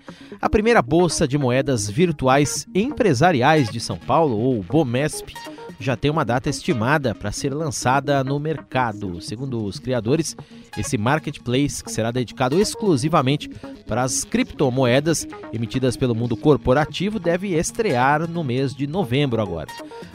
A 0.40 0.48
primeira 0.48 0.80
bolsa 0.80 1.26
de 1.26 1.36
moedas 1.36 1.88
virtuais 1.88 2.66
empresariais 2.74 3.70
de 3.70 3.80
São 3.80 3.96
Paulo, 3.96 4.38
ou 4.38 4.62
BOMESP, 4.62 5.34
já 5.82 5.96
tem 5.96 6.10
uma 6.10 6.24
data 6.24 6.48
estimada 6.48 7.14
para 7.14 7.32
ser 7.32 7.52
lançada 7.52 8.22
no 8.22 8.38
mercado. 8.38 9.20
Segundo 9.20 9.64
os 9.64 9.78
criadores, 9.78 10.36
esse 10.78 10.96
marketplace, 10.96 11.82
que 11.82 11.90
será 11.90 12.10
dedicado 12.10 12.58
exclusivamente 12.58 13.48
para 13.86 14.02
as 14.02 14.24
criptomoedas 14.24 15.26
emitidas 15.52 15.96
pelo 15.96 16.14
mundo 16.14 16.36
corporativo, 16.36 17.18
deve 17.18 17.54
estrear 17.56 18.28
no 18.28 18.44
mês 18.44 18.74
de 18.74 18.86
novembro 18.86 19.42
agora. 19.42 19.68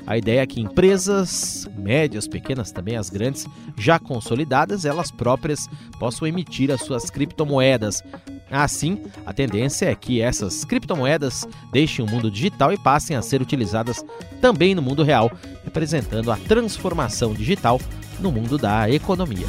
A 0.05 0.17
ideia 0.17 0.41
é 0.41 0.47
que 0.47 0.61
empresas 0.61 1.69
médias, 1.77 2.27
pequenas, 2.27 2.71
também 2.71 2.95
as 2.95 3.09
grandes, 3.09 3.45
já 3.77 3.99
consolidadas, 3.99 4.85
elas 4.85 5.11
próprias 5.11 5.67
possam 5.99 6.27
emitir 6.27 6.71
as 6.71 6.81
suas 6.81 7.09
criptomoedas. 7.09 8.01
Assim, 8.49 9.01
a 9.25 9.33
tendência 9.33 9.87
é 9.87 9.95
que 9.95 10.21
essas 10.21 10.63
criptomoedas 10.63 11.45
deixem 11.71 12.03
o 12.03 12.09
mundo 12.09 12.31
digital 12.31 12.71
e 12.71 12.77
passem 12.77 13.15
a 13.15 13.21
ser 13.21 13.41
utilizadas 13.41 14.05
também 14.41 14.73
no 14.73 14.81
mundo 14.81 15.03
real, 15.03 15.31
representando 15.65 16.31
a 16.31 16.37
transformação 16.37 17.33
digital 17.33 17.79
no 18.19 18.31
mundo 18.31 18.57
da 18.57 18.89
economia. 18.89 19.45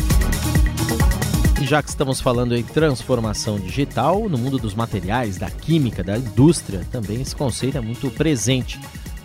E 1.60 1.66
já 1.66 1.82
que 1.82 1.88
estamos 1.88 2.20
falando 2.20 2.56
em 2.56 2.62
transformação 2.62 3.58
digital, 3.58 4.28
no 4.28 4.38
mundo 4.38 4.58
dos 4.58 4.74
materiais, 4.74 5.38
da 5.38 5.50
química, 5.50 6.04
da 6.04 6.16
indústria, 6.16 6.86
também 6.90 7.20
esse 7.20 7.34
conceito 7.34 7.78
é 7.78 7.80
muito 7.80 8.10
presente, 8.10 8.80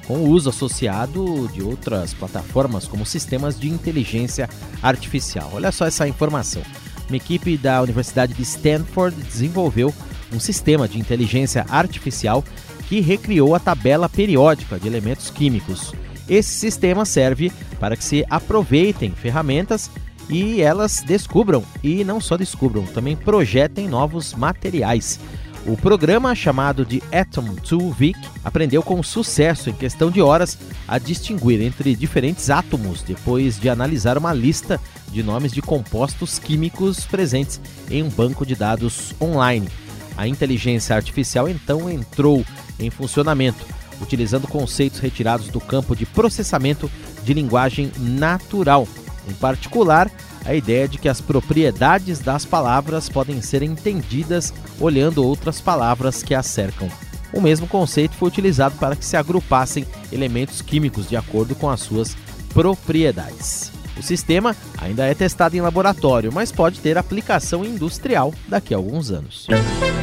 com 0.08 0.16
o 0.16 0.30
uso 0.30 0.50
associado 0.50 1.48
de 1.54 1.62
outras 1.62 2.14
plataformas 2.14 2.88
como 2.88 3.06
sistemas 3.06 3.60
de 3.60 3.70
inteligência 3.70 4.50
artificial. 4.82 5.50
Olha 5.54 5.72
só 5.72 5.86
essa 5.86 6.08
informação. 6.08 6.62
Uma 7.08 7.18
equipe 7.18 7.58
da 7.58 7.82
Universidade 7.82 8.34
de 8.34 8.42
Stanford 8.42 9.16
desenvolveu 9.24 9.94
um 10.32 10.39
sistema 10.39 10.88
de 10.88 11.00
inteligência 11.00 11.66
artificial 11.70 12.44
que 12.88 13.00
recriou 13.00 13.56
a 13.56 13.60
tabela 13.60 14.10
periódica 14.10 14.80
de 14.80 14.88
elementos 14.88 15.30
químicos. 15.30 15.94
Esse 16.28 16.52
sistema 16.52 17.06
serve 17.06 17.52
para 17.80 17.96
que 17.96 18.04
se 18.04 18.26
aproveitem 18.30 19.12
ferramentas 19.12 19.92
e 20.30 20.62
elas 20.62 21.04
descubram, 21.06 21.63
e 21.84 22.04
não 22.04 22.22
só 22.22 22.38
descubram, 22.38 22.86
também 22.86 23.16
projetem 23.16 23.88
novos 23.88 24.34
materiais. 24.34 25.20
O 25.65 25.78
programa, 25.78 26.36
chamado 26.36 26.86
de 26.86 27.02
Atom 27.10 27.56
2 27.56 27.95
VIC, 27.95 28.19
aprendeu 28.43 28.84
com 28.84 29.02
sucesso, 29.02 29.69
em 29.69 29.73
questão 29.73 30.12
de 30.12 30.21
horas, 30.21 30.58
a 30.86 30.99
distinguir 30.99 31.62
entre 31.62 31.95
diferentes 31.95 32.49
átomos 32.49 33.02
depois 33.02 33.58
de 33.58 33.69
analisar 33.69 34.17
uma 34.17 34.34
lista 34.34 34.78
de 35.08 35.23
nomes 35.23 35.54
de 35.54 35.62
compostos 35.62 36.38
químicos 36.38 37.06
presentes 37.06 37.62
em 37.89 38.04
um 38.04 38.10
banco 38.10 38.45
de 38.45 38.56
dados 38.56 39.15
online. 39.21 39.69
A 40.17 40.28
inteligência 40.28 40.97
artificial 40.97 41.47
então 41.47 41.89
entrou 41.89 42.45
em 42.78 42.89
funcionamento, 42.89 43.65
utilizando 44.02 44.49
conceitos 44.49 44.99
retirados 44.99 45.47
do 45.47 45.62
campo 45.62 45.95
de 45.95 46.06
processamento 46.06 46.91
de 47.23 47.34
linguagem 47.34 47.89
natural. 47.97 48.86
Em 49.30 49.34
particular, 49.34 50.12
a 50.45 50.53
ideia 50.53 50.88
de 50.88 50.97
que 50.97 51.10
as 51.10 51.19
propriedades 51.19 52.19
das 52.19 52.45
palavras 52.45 53.10
podem 53.10 53.41
ser 53.41 53.63
entendidas 53.63 54.53
olhando 54.79 55.25
outras 55.25 55.60
palavras 55.60 56.21
que 56.21 56.36
as 56.36 56.45
cercam. 56.45 56.89
O 57.34 57.41
mesmo 57.41 57.67
conceito 57.67 58.15
foi 58.15 58.27
utilizado 58.27 58.75
para 58.77 58.95
que 58.95 59.03
se 59.03 59.17
agrupassem 59.17 59.86
elementos 60.12 60.62
químicos 60.62 61.10
de 61.10 61.17
acordo 61.17 61.56
com 61.56 61.69
as 61.69 61.79
suas 61.79 62.15
propriedades. 62.53 63.73
O 63.97 64.03
sistema 64.03 64.56
ainda 64.79 65.06
é 65.06 65.13
testado 65.13 65.56
em 65.56 65.62
laboratório, 65.62 66.32
mas 66.34 66.51
pode 66.51 66.79
ter 66.79 66.97
aplicação 66.97 67.63
industrial 67.63 68.34
daqui 68.47 68.73
a 68.73 68.77
alguns 68.77 69.12
anos. 69.12 69.47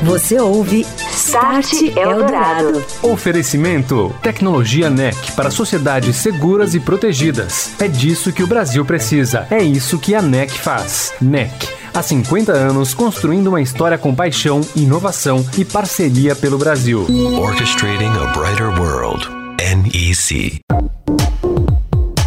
Você 0.03 0.41
ouve 0.41 0.87
Start 1.13 1.83
Eldorado. 1.97 2.85
Oferecimento: 3.03 4.15
Tecnologia 4.23 4.89
NEC 4.89 5.33
para 5.33 5.51
sociedades 5.51 6.17
seguras 6.17 6.75
e 6.75 6.81
protegidas. 6.81 7.73
É 7.81 7.89
disso 7.89 8.33
que 8.33 8.43
o 8.43 8.47
Brasil 8.47 8.85
precisa. 8.85 9.47
É 9.51 9.63
isso 9.63 9.99
que 9.99 10.15
a 10.15 10.23
NEC 10.23 10.51
faz. 10.53 11.13
NEC. 11.21 11.81
Há 11.93 12.03
50 12.03 12.53
anos 12.53 12.95
construindo 12.95 13.49
uma 13.49 13.61
história 13.61 13.99
com 13.99 14.15
paixão, 14.15 14.61
inovação 14.77 15.45
e 15.59 15.65
parceria 15.65 16.37
pelo 16.37 16.57
Brasil. 16.57 17.07
Orchestrating 17.39 18.05
a 18.07 18.27
brighter 18.33 18.69
world. 18.81 19.29
NEC. 19.59 20.61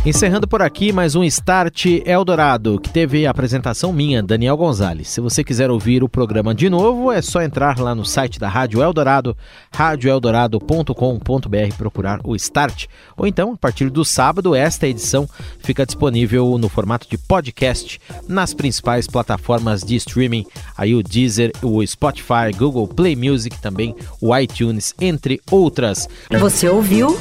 Encerrando 0.06 0.46
por 0.46 0.62
aqui 0.62 0.92
mais 0.92 1.16
um 1.16 1.24
Start 1.24 1.86
Eldorado, 2.06 2.78
que 2.78 2.89
teve 2.89 3.26
a 3.26 3.32
apresentação 3.32 3.94
minha, 3.94 4.22
Daniel 4.22 4.58
Gonzalez. 4.58 5.08
Se 5.08 5.22
você 5.22 5.46
quiser 5.46 5.72
ouvir 5.72 6.04
o 6.04 6.10
programa 6.10 6.54
de 6.54 6.70
novo, 6.70 7.10
é 7.10 7.22
só 7.22 7.42
entrar 7.42 7.80
lá 7.80 7.96
no 7.96 8.04
site 8.04 8.38
da 8.38 8.50
Rádio 8.50 8.84
Eldorado, 8.84 9.34
radioeldorado.com.br, 9.74 11.76
procurar 11.78 12.20
o 12.26 12.36
Start. 12.36 12.88
Ou 13.16 13.26
então, 13.26 13.54
a 13.54 13.58
partir 13.58 13.89
do 13.89 14.04
sábado, 14.04 14.54
esta 14.54 14.89
edição 14.89 15.26
fica 15.60 15.86
disponível 15.86 16.58
no 16.58 16.68
formato 16.68 17.08
de 17.10 17.18
podcast 17.18 17.98
nas 18.28 18.54
principais 18.54 19.08
plataformas 19.08 19.86
de 19.86 19.96
streaming, 19.96 20.46
aí 20.78 20.94
o 20.94 21.02
Deezer, 21.02 21.54
o 21.62 21.82
Spotify, 21.88 22.52
Google 22.58 22.89
Play 22.89 23.16
Music, 23.16 23.58
também 23.62 23.96
o 24.20 24.38
iTunes, 24.38 24.94
entre 25.00 25.39
outras. 25.50 26.10
Você 26.30 26.68
ouviu 26.68 27.18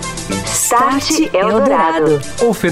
Start 0.47 1.11
Eldorado. 1.33 2.21
Oferecimento 2.45 2.72